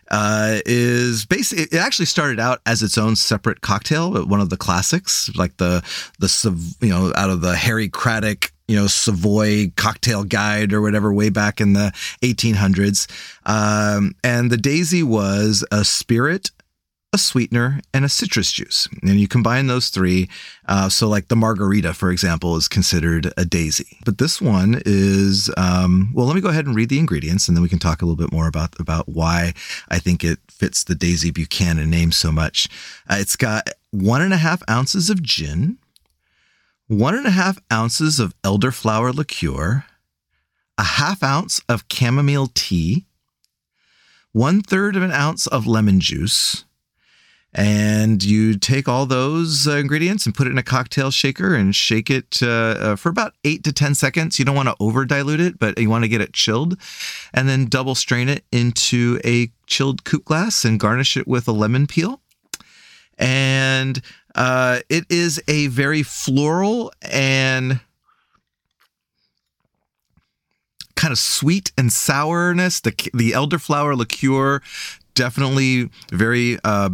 uh, 0.10 0.60
is 0.66 1.26
basically 1.26 1.78
it 1.78 1.82
actually 1.82 2.08
started 2.08 2.42
out 2.42 2.60
as 2.66 2.84
its 2.84 2.98
own 2.98 3.16
separate 3.16 3.62
cocktail, 3.62 4.26
one 4.26 4.42
of 4.42 4.50
the 4.50 4.58
classics, 4.58 5.34
like 5.36 5.56
the 5.58 5.82
the 6.20 6.76
you 6.82 6.90
know 6.90 7.14
out 7.16 7.30
of 7.30 7.40
the 7.40 7.56
Harry 7.56 7.88
Craddock 7.88 8.51
you 8.72 8.78
know 8.78 8.88
Savoy 8.88 9.72
cocktail 9.76 10.24
guide 10.24 10.72
or 10.72 10.82
whatever 10.82 11.14
way 11.14 11.30
back 11.30 11.60
in 11.60 11.74
the 11.74 11.92
1800s. 12.22 13.06
Um, 13.46 14.16
and 14.24 14.50
the 14.50 14.58
Daisy 14.58 15.04
was 15.04 15.66
a 15.72 15.84
spirit 15.84 16.52
a 17.14 17.18
sweetener, 17.18 17.82
and 17.94 18.06
a 18.06 18.10
citrus 18.10 18.54
juice. 18.54 18.88
And 19.02 19.20
you 19.20 19.28
combine 19.28 19.68
those 19.68 19.90
three. 19.90 20.30
Uh, 20.66 20.88
so, 20.88 21.10
like 21.10 21.28
the 21.28 21.36
margarita, 21.36 21.94
for 21.94 22.10
example, 22.10 22.56
is 22.56 22.70
considered 22.70 23.34
a 23.36 23.44
daisy. 23.44 23.98
But 24.06 24.18
this 24.18 24.42
one 24.42 24.82
is, 24.86 25.52
um, 25.58 26.12
well, 26.14 26.26
let 26.26 26.36
me 26.36 26.42
go 26.42 26.48
ahead 26.48 26.66
and 26.66 26.76
read 26.76 26.88
the 26.88 27.00
ingredients 27.00 27.48
and 27.48 27.58
then 27.58 27.62
we 27.62 27.70
can 27.70 27.80
talk 27.80 28.02
a 28.02 28.06
little 28.06 28.16
bit 28.16 28.32
more 28.32 28.48
about, 28.48 28.80
about 28.80 29.10
why 29.10 29.54
I 29.90 30.00
think 30.00 30.24
it 30.24 30.40
fits 30.50 30.86
the 30.86 30.96
Daisy 30.96 31.32
Buchanan 31.32 31.90
name 31.90 32.14
so 32.14 32.32
much. 32.32 32.70
Uh, 33.10 33.18
it's 33.20 33.36
got 33.36 33.70
one 33.92 34.22
and 34.22 34.34
a 34.34 34.38
half 34.38 34.64
ounces 34.70 35.10
of 35.10 35.22
gin, 35.22 35.78
one 36.92 37.16
and 37.16 37.26
a 37.26 37.32
half 37.32 37.58
ounces 37.72 38.20
of 38.20 38.36
elderflower 38.42 39.14
liqueur, 39.14 39.86
a 40.78 40.84
half 40.84 41.24
ounce 41.24 41.62
of 41.70 41.86
chamomile 41.90 42.52
tea, 42.54 43.06
one 44.34 44.62
third 44.62 44.98
of 44.98 45.02
an 45.02 45.12
ounce 45.12 45.48
of 45.48 45.66
lemon 45.66 46.02
juice, 46.02 46.66
and 47.54 48.22
you 48.22 48.58
take 48.58 48.90
all 48.90 49.06
those 49.06 49.70
uh, 49.70 49.78
ingredients 49.78 50.26
and 50.26 50.36
put 50.36 50.48
it 50.48 50.52
in 50.52 50.58
a 50.58 50.64
cocktail 50.64 51.12
shaker 51.12 51.56
and 51.56 51.74
shake 51.74 52.10
it 52.10 52.40
uh, 52.44 52.48
uh, 52.48 52.96
for 52.98 53.08
about 53.08 53.36
eight 53.46 53.64
to 53.64 53.72
10 53.72 53.96
seconds. 53.96 54.38
You 54.38 54.44
don't 54.44 54.56
want 54.56 54.68
to 54.68 54.76
over 54.82 55.06
dilute 55.06 55.40
it, 55.40 55.60
but 55.60 55.78
you 55.80 55.90
want 55.90 56.04
to 56.04 56.10
get 56.10 56.20
it 56.20 56.34
chilled. 56.34 56.78
And 57.34 57.48
then 57.48 57.68
double 57.68 57.96
strain 57.96 58.28
it 58.28 58.44
into 58.52 59.20
a 59.24 59.50
chilled 59.66 60.04
coupe 60.04 60.26
glass 60.26 60.66
and 60.66 60.80
garnish 60.80 61.16
it 61.16 61.28
with 61.28 61.48
a 61.48 61.54
lemon 61.54 61.88
peel. 61.88 62.22
And 63.18 64.02
uh, 64.36 64.80
it 64.90 65.06
is 65.10 65.42
a 65.48 65.68
very 65.68 66.04
floral 66.04 66.92
and 67.02 67.80
kind 70.96 71.12
of 71.12 71.18
sweet 71.18 71.72
and 71.78 71.92
sourness. 71.92 72.80
The 72.80 72.94
the 73.14 73.32
elderflower 73.32 73.98
liqueur 73.98 74.62
definitely 75.14 75.90
very 76.12 76.58
uh, 76.64 76.92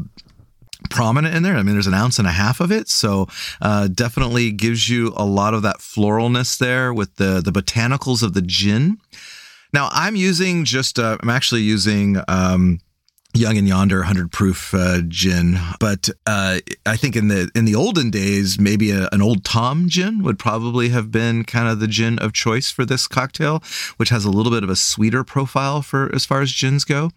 prominent 0.89 1.35
in 1.35 1.43
there. 1.43 1.55
I 1.55 1.63
mean, 1.63 1.75
there's 1.75 1.87
an 1.87 1.93
ounce 1.93 2.17
and 2.17 2.27
a 2.27 2.31
half 2.31 2.59
of 2.59 2.71
it, 2.71 2.89
so 2.89 3.27
uh, 3.61 3.87
definitely 3.87 4.51
gives 4.51 4.89
you 4.89 5.13
a 5.15 5.25
lot 5.25 5.53
of 5.53 5.61
that 5.63 5.77
floralness 5.77 6.57
there 6.57 6.93
with 6.93 7.15
the 7.15 7.41
the 7.43 7.51
botanicals 7.51 8.23
of 8.23 8.33
the 8.33 8.41
gin. 8.41 8.97
Now, 9.73 9.89
I'm 9.91 10.15
using 10.15 10.65
just 10.65 10.97
uh, 10.97 11.17
I'm 11.21 11.29
actually 11.29 11.61
using. 11.61 12.17
Um, 12.27 12.79
Young 13.37 13.57
and 13.57 13.67
Yonder 13.67 13.99
100 13.99 14.31
proof 14.31 14.73
uh, 14.73 15.01
gin, 15.07 15.59
but 15.79 16.09
uh, 16.25 16.59
I 16.85 16.97
think 16.97 17.15
in 17.15 17.27
the 17.27 17.49
in 17.53 17.65
the 17.65 17.75
olden 17.75 18.09
days, 18.09 18.59
maybe 18.59 18.91
a, 18.91 19.07
an 19.11 19.21
old 19.21 19.43
Tom 19.43 19.87
gin 19.89 20.23
would 20.23 20.39
probably 20.39 20.89
have 20.89 21.11
been 21.11 21.43
kind 21.43 21.67
of 21.67 21.79
the 21.79 21.87
gin 21.87 22.17
of 22.19 22.33
choice 22.33 22.71
for 22.71 22.83
this 22.83 23.07
cocktail, 23.07 23.61
which 23.97 24.09
has 24.09 24.25
a 24.25 24.31
little 24.31 24.51
bit 24.51 24.63
of 24.63 24.69
a 24.69 24.75
sweeter 24.75 25.23
profile 25.23 25.81
for 25.81 26.13
as 26.15 26.25
far 26.25 26.41
as 26.41 26.51
gins 26.51 26.83
go. 26.83 27.11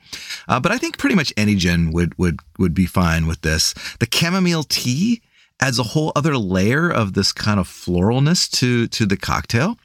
Uh, 0.47 0.61
but 0.61 0.71
I 0.71 0.79
think 0.79 0.99
pretty 0.99 1.17
much 1.17 1.33
any 1.37 1.55
gin 1.55 1.91
would 1.93 2.17
would 2.19 2.41
would 2.59 2.75
be 2.75 2.87
fine 2.87 3.27
with 3.27 3.41
this. 3.41 3.73
The 3.99 4.09
chamomile 4.13 4.65
tea 4.65 5.23
adds 5.59 5.79
a 5.79 5.85
whole 5.85 6.13
other 6.15 6.37
layer 6.37 6.91
of 6.91 7.15
this 7.15 7.33
kind 7.33 7.59
of 7.59 7.67
floralness 7.67 8.51
to 8.59 8.87
to 8.89 9.07
the 9.07 9.17
cocktail. 9.17 9.79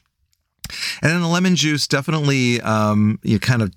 And 1.01 1.11
then 1.11 1.21
the 1.21 1.27
lemon 1.27 1.55
juice 1.55 1.87
definitely 1.87 2.59
um, 2.61 3.19
you 3.23 3.39
kind 3.39 3.61
of 3.61 3.71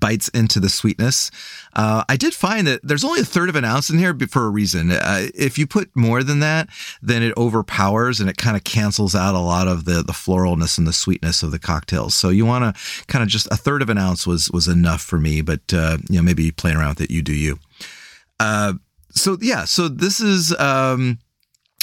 bites 0.00 0.28
into 0.28 0.60
the 0.60 0.68
sweetness. 0.68 1.30
Uh, 1.74 2.04
I 2.08 2.16
did 2.16 2.34
find 2.34 2.66
that 2.66 2.80
there's 2.82 3.04
only 3.04 3.20
a 3.20 3.24
third 3.24 3.48
of 3.48 3.56
an 3.56 3.64
ounce 3.64 3.90
in 3.90 3.98
here 3.98 4.16
for 4.30 4.46
a 4.46 4.50
reason. 4.50 4.90
Uh, 4.90 5.28
if 5.34 5.58
you 5.58 5.66
put 5.66 5.94
more 5.94 6.22
than 6.22 6.40
that, 6.40 6.68
then 7.00 7.22
it 7.22 7.36
overpowers 7.36 8.20
and 8.20 8.28
it 8.28 8.36
kind 8.36 8.56
of 8.56 8.64
cancels 8.64 9.14
out 9.14 9.34
a 9.34 9.40
lot 9.40 9.68
of 9.68 9.84
the 9.84 10.02
the 10.02 10.12
floralness 10.12 10.78
and 10.78 10.86
the 10.86 10.92
sweetness 10.92 11.42
of 11.42 11.50
the 11.50 11.58
cocktails. 11.58 12.14
So 12.14 12.28
you 12.28 12.46
want 12.46 12.76
to 12.76 13.04
kind 13.06 13.22
of 13.22 13.28
just 13.28 13.46
a 13.50 13.56
third 13.56 13.82
of 13.82 13.88
an 13.88 13.98
ounce 13.98 14.26
was 14.26 14.50
was 14.50 14.68
enough 14.68 15.02
for 15.02 15.18
me. 15.18 15.42
But 15.42 15.60
uh, 15.72 15.98
you 16.08 16.16
know 16.16 16.22
maybe 16.22 16.50
playing 16.50 16.76
around 16.76 16.90
with 16.90 17.02
it, 17.02 17.10
you 17.10 17.22
do 17.22 17.34
you. 17.34 17.58
Uh, 18.40 18.74
so 19.10 19.36
yeah, 19.40 19.64
so 19.64 19.88
this 19.88 20.20
is. 20.20 20.56
Um, 20.58 21.18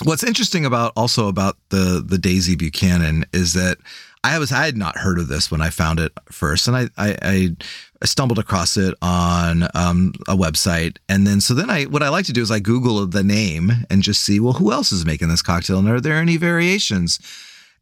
what's 0.04 0.24
interesting 0.24 0.66
about 0.66 0.94
also 0.96 1.28
about 1.28 1.58
the 1.70 2.04
the 2.06 2.18
Daisy 2.18 2.56
Buchanan 2.56 3.26
is 3.34 3.54
that 3.54 3.78
I 4.24 4.38
was 4.38 4.52
I 4.52 4.66
had 4.66 4.78
not 4.78 4.98
heard 4.98 5.18
of 5.18 5.28
this 5.28 5.50
when 5.50 5.62
I 5.62 5.70
found 5.70 6.00
it 6.00 6.12
first, 6.32 6.68
and 6.68 6.76
I 6.76 6.90
I, 6.98 7.56
I 8.02 8.06
stumbled 8.06 8.40
across 8.40 8.76
it 8.76 8.94
on 9.02 9.64
um, 9.74 10.14
a 10.28 10.36
website, 10.36 10.98
and 11.08 11.26
then 11.26 11.40
so 11.40 11.54
then 11.54 11.70
I 11.70 11.86
what 11.86 12.04
I 12.04 12.10
like 12.10 12.26
to 12.26 12.34
do 12.34 12.42
is 12.42 12.52
I 12.52 12.60
Google 12.60 13.06
the 13.06 13.24
name 13.24 13.72
and 13.90 14.04
just 14.04 14.22
see 14.22 14.40
well 14.40 14.54
who 14.54 14.72
else 14.72 14.92
is 14.92 15.06
making 15.06 15.30
this 15.30 15.42
cocktail, 15.42 15.80
and 15.80 15.90
are 15.90 16.02
there 16.02 16.18
any 16.18 16.38
variations? 16.38 17.20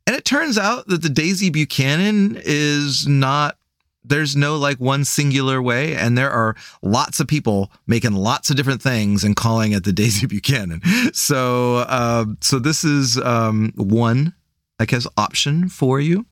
And 0.05 0.15
it 0.15 0.25
turns 0.25 0.57
out 0.57 0.87
that 0.87 1.01
the 1.01 1.09
Daisy 1.09 1.49
Buchanan 1.49 2.39
is 2.43 3.07
not 3.07 3.57
there's 4.05 4.35
no 4.35 4.57
like 4.57 4.79
one 4.79 5.03
singular 5.03 5.61
way 5.61 5.95
and 5.95 6.17
there 6.17 6.31
are 6.31 6.55
lots 6.81 7.19
of 7.19 7.27
people 7.27 7.71
making 7.87 8.13
lots 8.13 8.49
of 8.49 8.55
different 8.55 8.81
things 8.81 9.23
and 9.23 9.35
calling 9.35 9.73
it 9.73 9.83
the 9.83 9.91
daisy 9.91 10.25
buchanan 10.27 10.81
so 11.13 11.79
uh, 11.79 12.25
so 12.39 12.57
this 12.59 12.83
is 12.83 13.17
um, 13.17 13.73
one 13.75 14.33
I 14.79 14.85
guess, 14.85 15.07
option 15.17 15.69
for 15.69 15.99
you. 15.99 16.25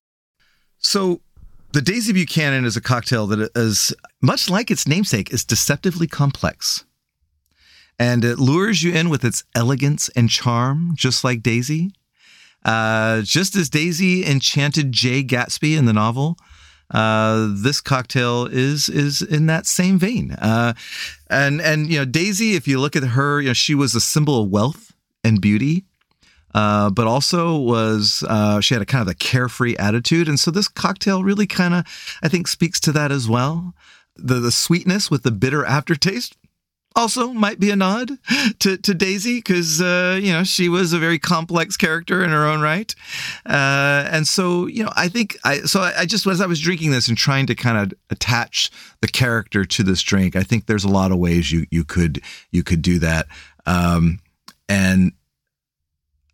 So, 0.78 1.22
the 1.74 1.82
Daisy 1.82 2.14
Buchanan 2.14 2.64
is 2.64 2.78
a 2.78 2.82
cocktail 2.82 3.28
that 3.28 3.52
is 3.56 3.94
much 4.22 4.50
like 4.50 4.72
its 4.72 4.88
namesake, 4.88 5.34
is 5.34 5.44
deceptively 5.44 6.08
complex. 6.08 6.86
And 8.00 8.24
it 8.24 8.40
lures 8.40 8.84
you 8.84 8.94
in 8.94 9.10
with 9.10 9.26
its 9.26 9.44
elegance 9.56 10.10
and 10.10 10.30
charm, 10.30 10.94
just 10.96 11.24
like 11.24 11.44
Daisy. 11.44 11.92
Uh, 12.64 13.22
just 13.22 13.56
as 13.56 13.70
Daisy 13.70 14.26
enchanted 14.26 14.92
Jay 14.92 15.24
Gatsby 15.24 15.78
in 15.78 15.86
the 15.86 15.94
novel, 15.94 16.38
uh, 16.92 17.48
this 17.52 17.82
cocktail 17.82 18.46
is 18.46 18.90
is 18.90 19.22
in 19.22 19.46
that 19.48 19.66
same 19.66 20.00
vein. 20.00 20.32
Uh, 20.32 20.74
and 21.30 21.62
and 21.62 21.88
you 21.88 22.00
know 22.00 22.06
Daisy, 22.06 22.56
if 22.56 22.68
you 22.68 22.80
look 22.80 22.96
at 22.96 23.04
her, 23.04 23.42
you 23.42 23.48
know 23.50 23.54
she 23.54 23.76
was 23.76 23.96
a 23.96 24.02
symbol 24.02 24.44
of 24.44 24.50
wealth 24.50 24.94
and 25.24 25.42
beauty. 25.42 25.86
Uh, 26.56 26.90
but 26.90 27.06
also 27.06 27.58
was 27.58 28.24
uh, 28.30 28.62
she 28.62 28.74
had 28.74 28.82
a 28.82 28.86
kind 28.86 29.02
of 29.02 29.10
a 29.10 29.14
carefree 29.14 29.76
attitude, 29.76 30.30
and 30.30 30.40
so 30.40 30.50
this 30.50 30.70
cocktail 30.70 31.22
really 31.22 31.46
kind 31.46 31.74
of 31.74 31.86
I 32.24 32.30
think 32.30 32.48
speaks 32.48 32.80
to 32.82 32.94
that 32.94 33.12
as 33.12 33.28
well. 33.28 33.74
The 34.16 34.36
the 34.36 34.52
sweetness 34.52 35.12
with 35.12 35.24
the 35.24 35.32
bitter 35.32 35.66
aftertaste 35.66 36.38
also 36.96 37.34
might 37.34 37.60
be 37.60 37.72
a 37.72 37.76
nod 37.76 38.10
to, 38.60 38.78
to 38.78 38.94
Daisy 38.94 39.40
because 39.40 39.82
uh, 39.82 40.18
you 40.22 40.32
know 40.32 40.46
she 40.46 40.70
was 40.70 40.94
a 40.94 40.98
very 40.98 41.20
complex 41.20 41.76
character 41.76 42.24
in 42.24 42.30
her 42.30 42.46
own 42.46 42.62
right, 42.62 42.96
uh, 43.46 44.08
and 44.10 44.26
so 44.26 44.68
you 44.68 44.82
know 44.82 44.94
I 44.96 45.10
think 45.10 45.38
I 45.44 45.58
so 45.64 45.82
I, 45.82 46.00
I, 46.00 46.06
just 46.06 46.26
as 46.26 46.40
I 46.40 46.46
was 46.46 46.62
drinking 46.62 46.92
this 46.92 47.10
and 47.10 47.18
trying 47.18 47.48
to 47.48 47.56
kind 47.56 47.78
of 47.78 48.00
attach 48.10 48.72
the 49.02 49.10
character 49.10 49.66
to 49.66 49.84
this 49.84 50.02
drink, 50.02 50.38
I 50.38 50.44
think 50.44 50.68
there's 50.68 50.86
a 50.86 50.90
lot 50.90 51.12
of 51.12 51.18
ways 51.18 51.52
you 51.52 51.66
you 51.70 51.84
could 51.84 52.22
you 52.52 52.64
could 52.64 52.82
do 52.82 52.98
that, 53.00 53.28
um, 53.66 54.20
and 54.70 55.12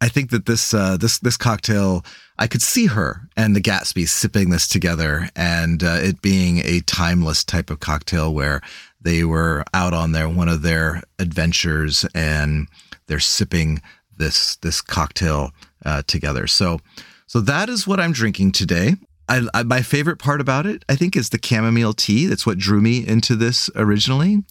I 0.01 0.09
think 0.09 0.31
that 0.31 0.47
this 0.47 0.73
uh, 0.73 0.97
this 0.97 1.19
this 1.19 1.37
cocktail, 1.37 2.03
I 2.39 2.47
could 2.47 2.63
see 2.63 2.87
her 2.87 3.29
and 3.37 3.55
the 3.55 3.61
Gatsby 3.61 4.07
sipping 4.07 4.49
this 4.49 4.67
together, 4.67 5.29
and 5.35 5.83
uh, 5.83 5.99
it 6.01 6.21
being 6.21 6.57
a 6.65 6.81
timeless 6.81 7.43
type 7.43 7.69
of 7.69 7.79
cocktail 7.79 8.33
where 8.33 8.61
they 8.99 9.23
were 9.23 9.63
out 9.75 9.93
on 9.93 10.11
their 10.11 10.27
one 10.27 10.49
of 10.49 10.63
their 10.63 11.03
adventures 11.19 12.03
and 12.15 12.67
they're 13.05 13.19
sipping 13.19 13.81
this 14.17 14.55
this 14.57 14.81
cocktail 14.81 15.51
uh, 15.85 16.01
together. 16.07 16.47
So 16.47 16.79
so 17.27 17.39
that 17.41 17.69
is 17.69 17.85
what 17.85 17.99
I'm 17.99 18.11
drinking 18.11 18.53
today. 18.53 18.95
I, 19.29 19.47
I, 19.53 19.63
my 19.63 19.81
favorite 19.81 20.17
part 20.17 20.41
about 20.41 20.65
it, 20.65 20.83
I 20.89 20.95
think, 20.95 21.15
is 21.15 21.29
the 21.29 21.39
chamomile 21.41 21.93
tea. 21.93 22.25
That's 22.25 22.45
what 22.45 22.57
drew 22.57 22.81
me 22.81 23.07
into 23.07 23.35
this 23.35 23.69
originally. 23.75 24.43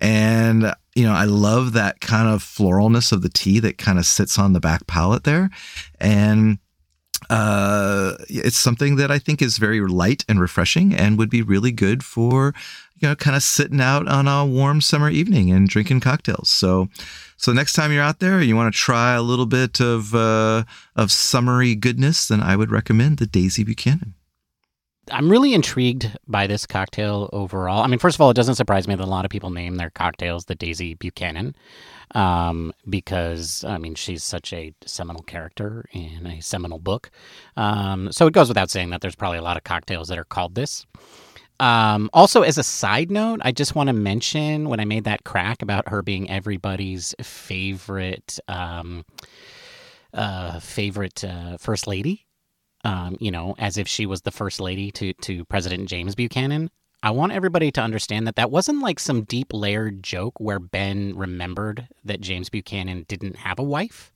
And, 0.00 0.74
you 0.94 1.04
know, 1.04 1.12
I 1.12 1.24
love 1.24 1.72
that 1.74 2.00
kind 2.00 2.28
of 2.28 2.42
floralness 2.42 3.12
of 3.12 3.22
the 3.22 3.28
tea 3.28 3.60
that 3.60 3.78
kind 3.78 3.98
of 3.98 4.06
sits 4.06 4.38
on 4.38 4.52
the 4.52 4.60
back 4.60 4.86
palate 4.86 5.24
there. 5.24 5.50
And 6.00 6.58
uh, 7.30 8.14
it's 8.28 8.56
something 8.56 8.96
that 8.96 9.10
I 9.10 9.18
think 9.18 9.40
is 9.40 9.58
very 9.58 9.80
light 9.80 10.24
and 10.28 10.40
refreshing 10.40 10.94
and 10.94 11.16
would 11.18 11.30
be 11.30 11.42
really 11.42 11.72
good 11.72 12.04
for, 12.04 12.52
you 12.96 13.08
know, 13.08 13.14
kind 13.14 13.36
of 13.36 13.42
sitting 13.42 13.80
out 13.80 14.08
on 14.08 14.26
a 14.26 14.44
warm 14.44 14.80
summer 14.80 15.08
evening 15.08 15.50
and 15.50 15.68
drinking 15.68 16.00
cocktails. 16.00 16.48
So, 16.48 16.88
so 17.36 17.52
next 17.52 17.74
time 17.74 17.92
you're 17.92 18.02
out 18.02 18.18
there, 18.18 18.42
you 18.42 18.56
want 18.56 18.72
to 18.72 18.78
try 18.78 19.14
a 19.14 19.22
little 19.22 19.46
bit 19.46 19.80
of 19.80 20.14
uh, 20.14 20.64
of 20.96 21.10
summery 21.10 21.74
goodness, 21.74 22.28
then 22.28 22.40
I 22.40 22.56
would 22.56 22.70
recommend 22.70 23.18
the 23.18 23.26
Daisy 23.26 23.64
Buchanan. 23.64 24.14
I'm 25.10 25.28
really 25.28 25.52
intrigued 25.52 26.16
by 26.28 26.46
this 26.46 26.66
cocktail 26.66 27.28
overall. 27.32 27.82
I 27.82 27.88
mean, 27.88 27.98
first 27.98 28.16
of 28.16 28.20
all, 28.20 28.30
it 28.30 28.34
doesn't 28.34 28.54
surprise 28.54 28.86
me 28.86 28.94
that 28.94 29.02
a 29.02 29.06
lot 29.06 29.24
of 29.24 29.30
people 29.30 29.50
name 29.50 29.76
their 29.76 29.90
cocktails 29.90 30.44
the 30.44 30.54
Daisy 30.54 30.94
Buchanan 30.94 31.56
um, 32.14 32.72
because, 32.88 33.64
I 33.64 33.78
mean, 33.78 33.96
she's 33.96 34.22
such 34.22 34.52
a 34.52 34.72
seminal 34.86 35.22
character 35.22 35.86
in 35.92 36.26
a 36.26 36.40
seminal 36.40 36.78
book. 36.78 37.10
Um, 37.56 38.12
so 38.12 38.26
it 38.26 38.32
goes 38.32 38.48
without 38.48 38.70
saying 38.70 38.90
that 38.90 39.00
there's 39.00 39.16
probably 39.16 39.38
a 39.38 39.42
lot 39.42 39.56
of 39.56 39.64
cocktails 39.64 40.08
that 40.08 40.18
are 40.18 40.24
called 40.24 40.54
this. 40.54 40.86
Um, 41.58 42.08
also, 42.12 42.42
as 42.42 42.56
a 42.56 42.62
side 42.62 43.10
note, 43.10 43.40
I 43.42 43.52
just 43.52 43.74
want 43.74 43.88
to 43.88 43.92
mention 43.92 44.68
when 44.68 44.80
I 44.80 44.84
made 44.84 45.04
that 45.04 45.24
crack 45.24 45.62
about 45.62 45.88
her 45.88 46.02
being 46.02 46.30
everybody's 46.30 47.14
favorite 47.22 48.38
um, 48.48 49.04
uh, 50.14 50.60
favorite 50.60 51.24
uh, 51.24 51.56
first 51.58 51.86
lady 51.86 52.26
um, 52.84 53.16
you 53.20 53.30
know, 53.30 53.54
as 53.58 53.78
if 53.78 53.86
she 53.88 54.06
was 54.06 54.22
the 54.22 54.30
first 54.30 54.60
lady 54.60 54.90
to 54.92 55.12
to 55.14 55.44
President 55.44 55.88
James 55.88 56.14
Buchanan. 56.14 56.70
I 57.04 57.10
want 57.10 57.32
everybody 57.32 57.72
to 57.72 57.80
understand 57.80 58.28
that 58.28 58.36
that 58.36 58.52
wasn't 58.52 58.80
like 58.80 59.00
some 59.00 59.22
deep 59.22 59.52
layered 59.52 60.04
joke 60.04 60.38
where 60.38 60.60
Ben 60.60 61.16
remembered 61.16 61.88
that 62.04 62.20
James 62.20 62.48
Buchanan 62.48 63.04
didn't 63.08 63.36
have 63.36 63.58
a 63.58 63.64
wife. 63.64 64.12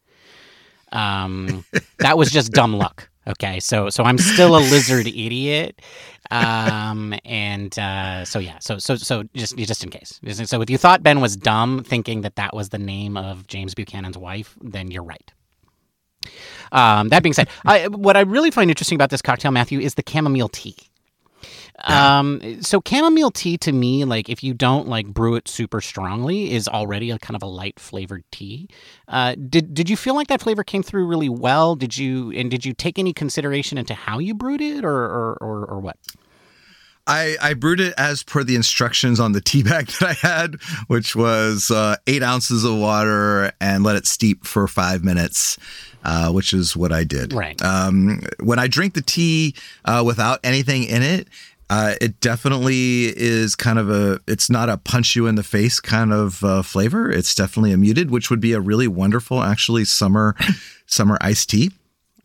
Um, 0.92 1.64
that 1.98 2.16
was 2.16 2.30
just 2.30 2.52
dumb 2.52 2.74
luck. 2.74 3.08
Okay, 3.28 3.58
so 3.58 3.90
so 3.90 4.04
I'm 4.04 4.18
still 4.18 4.56
a 4.56 4.60
lizard 4.60 5.06
idiot, 5.08 5.82
um, 6.30 7.12
and 7.24 7.76
uh, 7.76 8.24
so 8.24 8.38
yeah, 8.38 8.58
so 8.60 8.78
so 8.78 8.94
so 8.94 9.24
just 9.34 9.56
just 9.56 9.82
in 9.82 9.90
case. 9.90 10.20
So 10.44 10.62
if 10.62 10.70
you 10.70 10.78
thought 10.78 11.02
Ben 11.02 11.20
was 11.20 11.36
dumb 11.36 11.82
thinking 11.82 12.20
that 12.20 12.36
that 12.36 12.54
was 12.54 12.68
the 12.68 12.78
name 12.78 13.16
of 13.16 13.48
James 13.48 13.74
Buchanan's 13.74 14.16
wife, 14.16 14.56
then 14.62 14.92
you're 14.92 15.02
right. 15.02 15.32
Um, 16.72 17.08
that 17.08 17.22
being 17.22 17.32
said, 17.32 17.48
I, 17.64 17.88
what 17.88 18.16
I 18.16 18.20
really 18.20 18.50
find 18.50 18.70
interesting 18.70 18.96
about 18.96 19.10
this 19.10 19.22
cocktail, 19.22 19.50
Matthew, 19.50 19.80
is 19.80 19.94
the 19.94 20.02
chamomile 20.06 20.48
tea. 20.48 20.76
Um, 21.84 22.62
so 22.62 22.80
chamomile 22.86 23.30
tea 23.30 23.58
to 23.58 23.72
me, 23.72 24.04
like 24.04 24.28
if 24.28 24.42
you 24.42 24.54
don't 24.54 24.88
like 24.88 25.06
brew 25.06 25.34
it 25.34 25.46
super 25.46 25.80
strongly, 25.80 26.52
is 26.52 26.68
already 26.68 27.10
a 27.10 27.18
kind 27.18 27.36
of 27.36 27.42
a 27.42 27.46
light 27.46 27.78
flavored 27.78 28.24
tea. 28.32 28.68
Uh, 29.08 29.34
did 29.34 29.74
did 29.74 29.90
you 29.90 29.96
feel 29.96 30.14
like 30.14 30.28
that 30.28 30.40
flavor 30.40 30.64
came 30.64 30.82
through 30.82 31.06
really 31.06 31.28
well? 31.28 31.76
Did 31.76 31.96
you 31.96 32.32
and 32.32 32.50
did 32.50 32.64
you 32.64 32.72
take 32.72 32.98
any 32.98 33.12
consideration 33.12 33.76
into 33.76 33.94
how 33.94 34.18
you 34.18 34.34
brewed 34.34 34.62
it, 34.62 34.84
or 34.84 34.94
or 34.94 35.38
or, 35.40 35.66
or 35.66 35.80
what? 35.80 35.98
I, 37.06 37.36
I 37.40 37.54
brewed 37.54 37.80
it 37.80 37.94
as 37.96 38.22
per 38.22 38.42
the 38.42 38.56
instructions 38.56 39.20
on 39.20 39.32
the 39.32 39.40
tea 39.40 39.62
bag 39.62 39.86
that 40.00 40.18
I 40.22 40.26
had, 40.26 40.56
which 40.88 41.14
was 41.14 41.70
uh, 41.70 41.96
eight 42.06 42.22
ounces 42.22 42.64
of 42.64 42.76
water 42.76 43.52
and 43.60 43.84
let 43.84 43.96
it 43.96 44.06
steep 44.06 44.44
for 44.44 44.66
five 44.66 45.04
minutes. 45.04 45.58
Uh, 46.04 46.30
which 46.30 46.52
is 46.52 46.76
what 46.76 46.92
I 46.92 47.02
did. 47.02 47.32
Right. 47.32 47.60
Um, 47.60 48.20
when 48.38 48.60
I 48.60 48.68
drink 48.68 48.94
the 48.94 49.02
tea 49.02 49.56
uh, 49.84 50.04
without 50.06 50.38
anything 50.44 50.84
in 50.84 51.02
it, 51.02 51.26
Uh, 51.68 51.94
it 52.00 52.20
definitely 52.20 53.06
is 53.06 53.56
kind 53.56 53.76
of 53.76 53.90
a. 53.90 54.20
It's 54.28 54.48
not 54.48 54.68
a 54.68 54.76
punch 54.76 55.16
you 55.16 55.26
in 55.26 55.34
the 55.34 55.42
face 55.42 55.80
kind 55.80 56.12
of 56.12 56.44
uh, 56.44 56.62
flavor. 56.62 57.10
It's 57.10 57.34
definitely 57.34 57.72
a 57.72 57.76
muted, 57.76 58.08
which 58.12 58.30
would 58.30 58.38
be 58.38 58.52
a 58.52 58.60
really 58.60 58.86
wonderful, 58.86 59.42
actually, 59.42 59.84
summer 59.84 60.36
summer 60.86 61.18
iced 61.20 61.50
tea. 61.50 61.72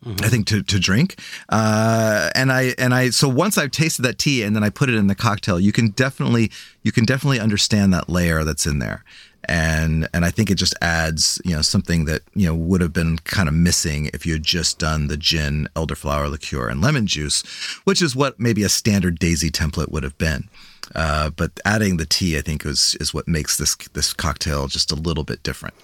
Mm-hmm. 0.04 0.24
I 0.24 0.28
think 0.28 0.46
to 0.48 0.62
to 0.64 0.80
drink, 0.80 1.20
uh, 1.48 2.30
and 2.34 2.50
I 2.50 2.74
and 2.76 2.92
I 2.92 3.10
so 3.10 3.28
once 3.28 3.56
I've 3.56 3.70
tasted 3.70 4.02
that 4.02 4.18
tea 4.18 4.42
and 4.42 4.56
then 4.56 4.64
I 4.64 4.68
put 4.70 4.88
it 4.88 4.96
in 4.96 5.06
the 5.06 5.14
cocktail, 5.14 5.60
you 5.60 5.70
can 5.70 5.90
definitely 5.90 6.50
you 6.82 6.90
can 6.90 7.04
definitely 7.04 7.38
understand 7.38 7.94
that 7.94 8.08
layer 8.08 8.42
that's 8.42 8.66
in 8.66 8.80
there, 8.80 9.04
and 9.44 10.08
and 10.12 10.24
I 10.24 10.30
think 10.30 10.50
it 10.50 10.56
just 10.56 10.74
adds 10.82 11.40
you 11.44 11.54
know 11.54 11.62
something 11.62 12.04
that 12.06 12.22
you 12.34 12.48
know 12.48 12.54
would 12.54 12.80
have 12.80 12.92
been 12.92 13.18
kind 13.18 13.48
of 13.48 13.54
missing 13.54 14.10
if 14.12 14.26
you 14.26 14.32
had 14.32 14.42
just 14.42 14.80
done 14.80 15.06
the 15.06 15.16
gin, 15.16 15.68
elderflower 15.76 16.28
liqueur, 16.28 16.68
and 16.68 16.80
lemon 16.80 17.06
juice, 17.06 17.42
which 17.84 18.02
is 18.02 18.16
what 18.16 18.40
maybe 18.40 18.64
a 18.64 18.68
standard 18.68 19.20
daisy 19.20 19.50
template 19.50 19.92
would 19.92 20.02
have 20.02 20.18
been. 20.18 20.48
Uh, 20.96 21.30
but 21.30 21.52
adding 21.64 21.96
the 21.96 22.06
tea, 22.06 22.36
I 22.36 22.40
think, 22.40 22.66
is 22.66 22.96
is 23.00 23.14
what 23.14 23.28
makes 23.28 23.56
this 23.56 23.76
this 23.92 24.12
cocktail 24.12 24.66
just 24.66 24.90
a 24.90 24.96
little 24.96 25.22
bit 25.24 25.44
different. 25.44 25.74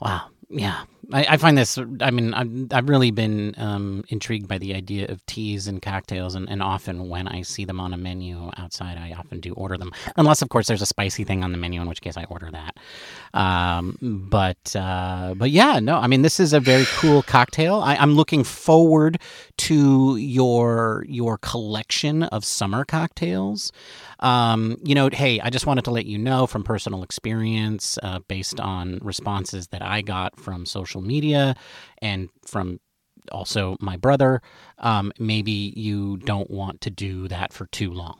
Wow. 0.00 0.28
Yeah. 0.50 0.84
I, 1.12 1.26
I, 1.30 1.36
find 1.38 1.58
this. 1.58 1.78
I 1.78 2.10
mean, 2.10 2.34
I've, 2.34 2.72
I've 2.72 2.88
really 2.88 3.10
been 3.10 3.54
um, 3.56 4.04
intrigued 4.08 4.46
by 4.46 4.58
the 4.58 4.74
idea 4.74 5.08
of 5.08 5.24
teas 5.26 5.66
and 5.66 5.82
cocktails, 5.82 6.34
and, 6.34 6.48
and 6.48 6.62
often 6.62 7.08
when 7.08 7.26
I 7.26 7.42
see 7.42 7.64
them 7.64 7.80
on 7.80 7.92
a 7.92 7.96
menu 7.96 8.50
outside, 8.56 8.96
I 8.96 9.14
often 9.18 9.40
do 9.40 9.52
order 9.54 9.76
them, 9.76 9.90
unless 10.16 10.42
of 10.42 10.48
course 10.50 10.68
there's 10.68 10.82
a 10.82 10.86
spicy 10.86 11.24
thing 11.24 11.42
on 11.42 11.52
the 11.52 11.58
menu, 11.58 11.80
in 11.80 11.88
which 11.88 12.00
case 12.00 12.16
I 12.16 12.24
order 12.24 12.50
that. 12.52 12.76
Um, 13.34 13.96
but 14.30 14.76
uh, 14.76 15.34
but 15.36 15.50
yeah, 15.50 15.80
no, 15.80 15.96
I 15.96 16.06
mean, 16.06 16.22
this 16.22 16.38
is 16.38 16.52
a 16.52 16.60
very 16.60 16.84
cool 16.98 17.22
cocktail. 17.22 17.80
I, 17.80 17.96
I'm 17.96 18.14
looking 18.14 18.44
forward 18.44 19.20
to 19.58 20.16
your 20.16 21.04
your 21.08 21.38
collection 21.38 22.22
of 22.24 22.44
summer 22.44 22.84
cocktails. 22.84 23.72
Um, 24.20 24.76
you 24.84 24.94
know, 24.94 25.08
hey, 25.12 25.40
I 25.40 25.50
just 25.50 25.66
wanted 25.66 25.84
to 25.86 25.90
let 25.90 26.06
you 26.06 26.18
know 26.18 26.46
from 26.46 26.62
personal 26.62 27.02
experience, 27.02 27.98
uh, 28.02 28.20
based 28.28 28.60
on 28.60 28.98
responses 29.02 29.68
that 29.68 29.82
I 29.82 30.02
got 30.02 30.38
from 30.38 30.66
social 30.66 31.00
media 31.00 31.56
and 32.02 32.28
from 32.46 32.80
also 33.32 33.76
my 33.80 33.96
brother. 33.96 34.42
Um, 34.78 35.12
maybe 35.18 35.72
you 35.76 36.18
don't 36.18 36.50
want 36.50 36.80
to 36.82 36.90
do 36.90 37.28
that 37.28 37.52
for 37.52 37.66
too 37.66 37.92
long 37.92 38.18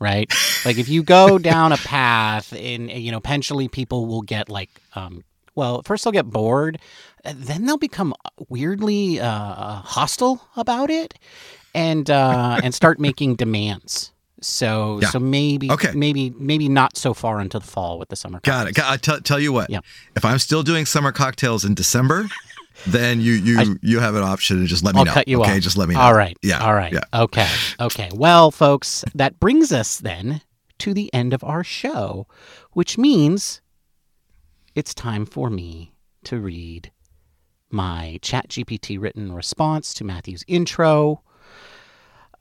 right? 0.00 0.30
like 0.66 0.76
if 0.76 0.88
you 0.88 1.02
go 1.02 1.38
down 1.52 1.72
a 1.72 1.76
path 1.78 2.52
and 2.52 2.90
you 2.90 3.10
know, 3.12 3.20
potentially 3.20 3.68
people 3.68 4.06
will 4.06 4.22
get 4.22 4.48
like 4.48 4.68
um 4.94 5.22
well, 5.54 5.82
first 5.82 6.04
they'll 6.04 6.12
get 6.12 6.28
bored, 6.28 6.78
then 7.24 7.64
they'll 7.66 7.76
become 7.76 8.14
weirdly 8.48 9.20
uh, 9.20 9.76
hostile 9.76 10.48
about 10.56 10.90
it 10.90 11.14
and 11.74 12.10
uh, 12.10 12.60
and 12.62 12.74
start 12.74 12.98
making 12.98 13.36
demands. 13.36 14.12
So 14.44 15.00
yeah. 15.00 15.08
so 15.08 15.18
maybe 15.18 15.70
okay. 15.70 15.92
maybe 15.94 16.30
maybe 16.38 16.68
not 16.68 16.96
so 16.96 17.14
far 17.14 17.40
into 17.40 17.58
the 17.58 17.66
fall 17.66 17.98
with 17.98 18.08
the 18.08 18.16
summer. 18.16 18.40
Cocktails. 18.40 18.72
Got 18.72 18.94
it. 18.98 19.12
I 19.12 19.16
t- 19.16 19.20
tell 19.22 19.40
you 19.40 19.52
what. 19.52 19.70
Yeah. 19.70 19.80
If 20.16 20.24
I'm 20.24 20.38
still 20.38 20.62
doing 20.62 20.86
summer 20.86 21.12
cocktails 21.12 21.64
in 21.64 21.74
December, 21.74 22.26
then 22.86 23.20
you 23.20 23.32
you 23.32 23.58
I, 23.58 23.64
you 23.82 24.00
have 24.00 24.14
an 24.14 24.22
option 24.22 24.60
to 24.60 24.66
just 24.66 24.84
let 24.84 24.94
me 24.94 25.00
I'll 25.00 25.04
know. 25.06 25.12
Cut 25.12 25.28
you 25.28 25.40
okay, 25.42 25.56
off. 25.56 25.60
just 25.60 25.76
let 25.76 25.88
me 25.88 25.94
know. 25.94 26.00
All 26.00 26.14
right. 26.14 26.36
Yeah. 26.42 26.64
All 26.64 26.74
right. 26.74 26.92
Yeah. 26.92 27.04
Okay. 27.14 27.48
Okay. 27.80 28.10
Well, 28.14 28.50
folks, 28.50 29.04
that 29.14 29.40
brings 29.40 29.72
us 29.72 29.98
then 29.98 30.42
to 30.78 30.92
the 30.92 31.12
end 31.14 31.32
of 31.32 31.42
our 31.44 31.64
show, 31.64 32.26
which 32.72 32.98
means 32.98 33.62
it's 34.74 34.92
time 34.92 35.24
for 35.24 35.50
me 35.50 35.94
to 36.24 36.40
read 36.40 36.90
my 37.70 38.18
Chat 38.22 38.48
GPT 38.48 39.00
written 39.00 39.32
response 39.32 39.94
to 39.94 40.04
Matthew's 40.04 40.44
intro. 40.46 41.22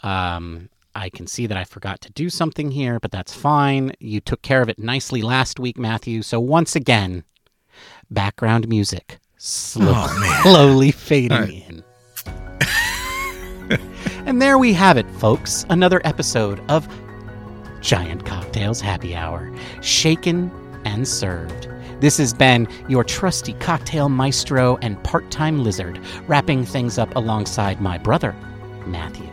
Um, 0.01 0.69
I 0.95 1.09
can 1.09 1.27
see 1.27 1.47
that 1.47 1.57
I 1.57 1.63
forgot 1.63 2.01
to 2.01 2.11
do 2.11 2.29
something 2.29 2.71
here, 2.71 2.99
but 2.99 3.11
that's 3.11 3.33
fine. 3.33 3.93
You 3.99 4.19
took 4.19 4.41
care 4.41 4.61
of 4.61 4.69
it 4.69 4.77
nicely 4.77 5.21
last 5.21 5.59
week, 5.59 5.77
Matthew. 5.77 6.21
So 6.21 6.39
once 6.39 6.75
again, 6.75 7.23
background 8.11 8.67
music 8.67 9.19
slow, 9.37 9.93
oh, 9.95 10.39
slowly 10.43 10.91
fading 10.91 11.37
right. 11.37 11.65
in. 11.69 11.83
and 14.25 14.41
there 14.41 14.57
we 14.57 14.73
have 14.73 14.97
it, 14.97 15.09
folks. 15.11 15.65
Another 15.69 16.01
episode 16.03 16.61
of 16.69 16.87
Giant 17.81 18.25
Cocktails 18.25 18.79
Happy 18.79 19.15
Hour, 19.15 19.51
shaken 19.81 20.51
and 20.85 21.07
served. 21.07 21.67
This 21.99 22.17
has 22.17 22.33
been 22.33 22.67
your 22.87 23.03
trusty 23.03 23.53
cocktail 23.53 24.09
maestro 24.09 24.77
and 24.81 25.01
part 25.03 25.31
time 25.31 25.63
lizard, 25.63 25.99
wrapping 26.27 26.65
things 26.65 26.97
up 26.97 27.15
alongside 27.15 27.81
my 27.81 27.97
brother, 27.97 28.35
Matthew. 28.85 29.32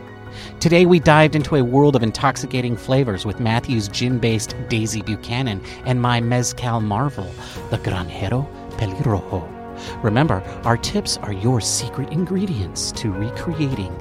Today, 0.61 0.85
we 0.85 0.99
dived 0.99 1.35
into 1.35 1.55
a 1.55 1.63
world 1.63 1.95
of 1.95 2.03
intoxicating 2.03 2.77
flavors 2.77 3.25
with 3.25 3.39
Matthew's 3.39 3.87
gin 3.87 4.19
based 4.19 4.55
Daisy 4.69 5.01
Buchanan 5.01 5.59
and 5.87 5.99
my 5.99 6.21
Mezcal 6.21 6.81
Marvel, 6.81 7.33
the 7.71 7.79
Granjero 7.79 8.47
Pelirrojo. 8.77 10.03
Remember, 10.03 10.43
our 10.63 10.77
tips 10.77 11.17
are 11.17 11.33
your 11.33 11.61
secret 11.61 12.11
ingredients 12.11 12.91
to 12.91 13.11
recreating 13.11 13.91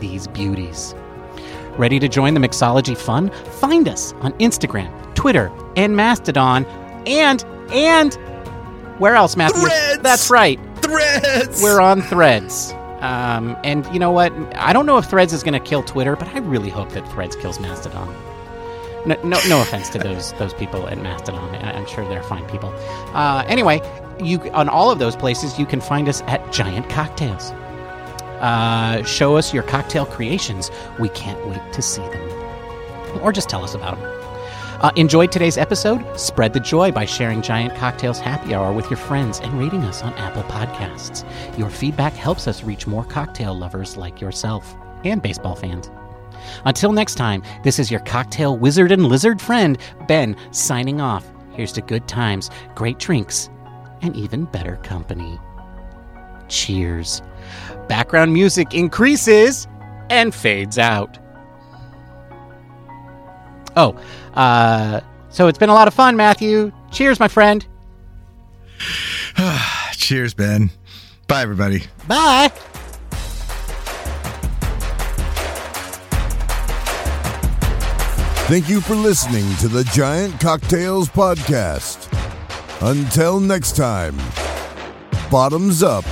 these 0.00 0.26
beauties. 0.26 0.94
Ready 1.78 1.98
to 1.98 2.08
join 2.08 2.34
the 2.34 2.40
mixology 2.40 2.94
fun? 2.94 3.30
Find 3.30 3.88
us 3.88 4.12
on 4.20 4.34
Instagram, 4.34 5.14
Twitter, 5.14 5.50
and 5.76 5.96
Mastodon, 5.96 6.66
and 7.06 7.42
and 7.72 8.12
where 8.98 9.14
else, 9.14 9.34
Matthew? 9.34 9.62
Threads. 9.62 10.02
That's 10.02 10.28
right. 10.28 10.60
Threads. 10.76 11.62
We're 11.62 11.80
on 11.80 12.02
Threads. 12.02 12.74
Um, 13.02 13.56
and 13.64 13.84
you 13.92 13.98
know 13.98 14.12
what? 14.12 14.32
I 14.54 14.72
don't 14.72 14.86
know 14.86 14.96
if 14.96 15.06
Threads 15.06 15.32
is 15.32 15.42
going 15.42 15.60
to 15.60 15.68
kill 15.68 15.82
Twitter, 15.82 16.14
but 16.14 16.28
I 16.28 16.38
really 16.38 16.70
hope 16.70 16.90
that 16.90 17.06
Threads 17.10 17.34
kills 17.34 17.58
Mastodon. 17.58 18.08
No, 19.04 19.16
no, 19.24 19.40
no 19.48 19.60
offense 19.60 19.88
to 19.90 19.98
those 19.98 20.32
those 20.38 20.54
people 20.54 20.86
at 20.88 20.98
Mastodon. 20.98 21.52
I, 21.56 21.72
am 21.72 21.86
sure 21.86 22.08
they're 22.08 22.22
fine 22.22 22.48
people. 22.48 22.72
Uh, 23.12 23.44
anyway, 23.48 23.80
you 24.22 24.38
on 24.52 24.68
all 24.68 24.92
of 24.92 25.00
those 25.00 25.16
places 25.16 25.58
you 25.58 25.66
can 25.66 25.80
find 25.80 26.08
us 26.08 26.22
at 26.22 26.52
Giant 26.52 26.88
Cocktails. 26.88 27.50
Uh, 28.40 29.02
show 29.02 29.36
us 29.36 29.52
your 29.52 29.64
cocktail 29.64 30.06
creations. 30.06 30.70
We 31.00 31.08
can't 31.08 31.44
wait 31.46 31.72
to 31.72 31.82
see 31.82 32.02
them, 32.02 33.20
or 33.20 33.32
just 33.32 33.48
tell 33.48 33.64
us 33.64 33.74
about 33.74 33.98
them. 33.98 34.22
Uh, 34.82 34.90
enjoyed 34.96 35.30
today's 35.30 35.58
episode? 35.58 36.04
Spread 36.18 36.52
the 36.52 36.58
joy 36.58 36.90
by 36.90 37.04
sharing 37.04 37.40
Giant 37.40 37.72
Cocktails 37.76 38.18
Happy 38.18 38.52
Hour 38.52 38.72
with 38.72 38.90
your 38.90 38.96
friends 38.96 39.38
and 39.38 39.56
rating 39.56 39.84
us 39.84 40.02
on 40.02 40.12
Apple 40.14 40.42
Podcasts. 40.44 41.24
Your 41.56 41.70
feedback 41.70 42.14
helps 42.14 42.48
us 42.48 42.64
reach 42.64 42.88
more 42.88 43.04
cocktail 43.04 43.56
lovers 43.56 43.96
like 43.96 44.20
yourself 44.20 44.74
and 45.04 45.22
baseball 45.22 45.54
fans. 45.54 45.88
Until 46.64 46.92
next 46.92 47.14
time, 47.14 47.44
this 47.62 47.78
is 47.78 47.92
your 47.92 48.00
cocktail 48.00 48.58
wizard 48.58 48.90
and 48.90 49.06
lizard 49.06 49.40
friend, 49.40 49.78
Ben, 50.08 50.34
signing 50.50 51.00
off. 51.00 51.24
Here's 51.52 51.72
to 51.74 51.80
good 51.80 52.08
times, 52.08 52.50
great 52.74 52.98
drinks, 52.98 53.50
and 54.00 54.16
even 54.16 54.46
better 54.46 54.78
company. 54.78 55.38
Cheers. 56.48 57.22
Background 57.86 58.32
music 58.32 58.74
increases 58.74 59.68
and 60.10 60.34
fades 60.34 60.76
out. 60.76 61.20
Oh, 63.76 63.98
uh, 64.34 65.00
so 65.30 65.48
it's 65.48 65.58
been 65.58 65.70
a 65.70 65.74
lot 65.74 65.88
of 65.88 65.94
fun, 65.94 66.16
Matthew. 66.16 66.72
Cheers, 66.90 67.18
my 67.20 67.28
friend. 67.28 67.66
Cheers, 69.92 70.34
Ben. 70.34 70.70
Bye, 71.26 71.42
everybody. 71.42 71.84
Bye. 72.06 72.52
Thank 78.48 78.68
you 78.68 78.82
for 78.82 78.94
listening 78.94 79.56
to 79.56 79.68
the 79.68 79.84
Giant 79.94 80.38
Cocktails 80.38 81.08
Podcast. 81.08 82.08
Until 82.82 83.40
next 83.40 83.76
time, 83.76 84.16
bottoms 85.30 85.82
up 85.82 86.04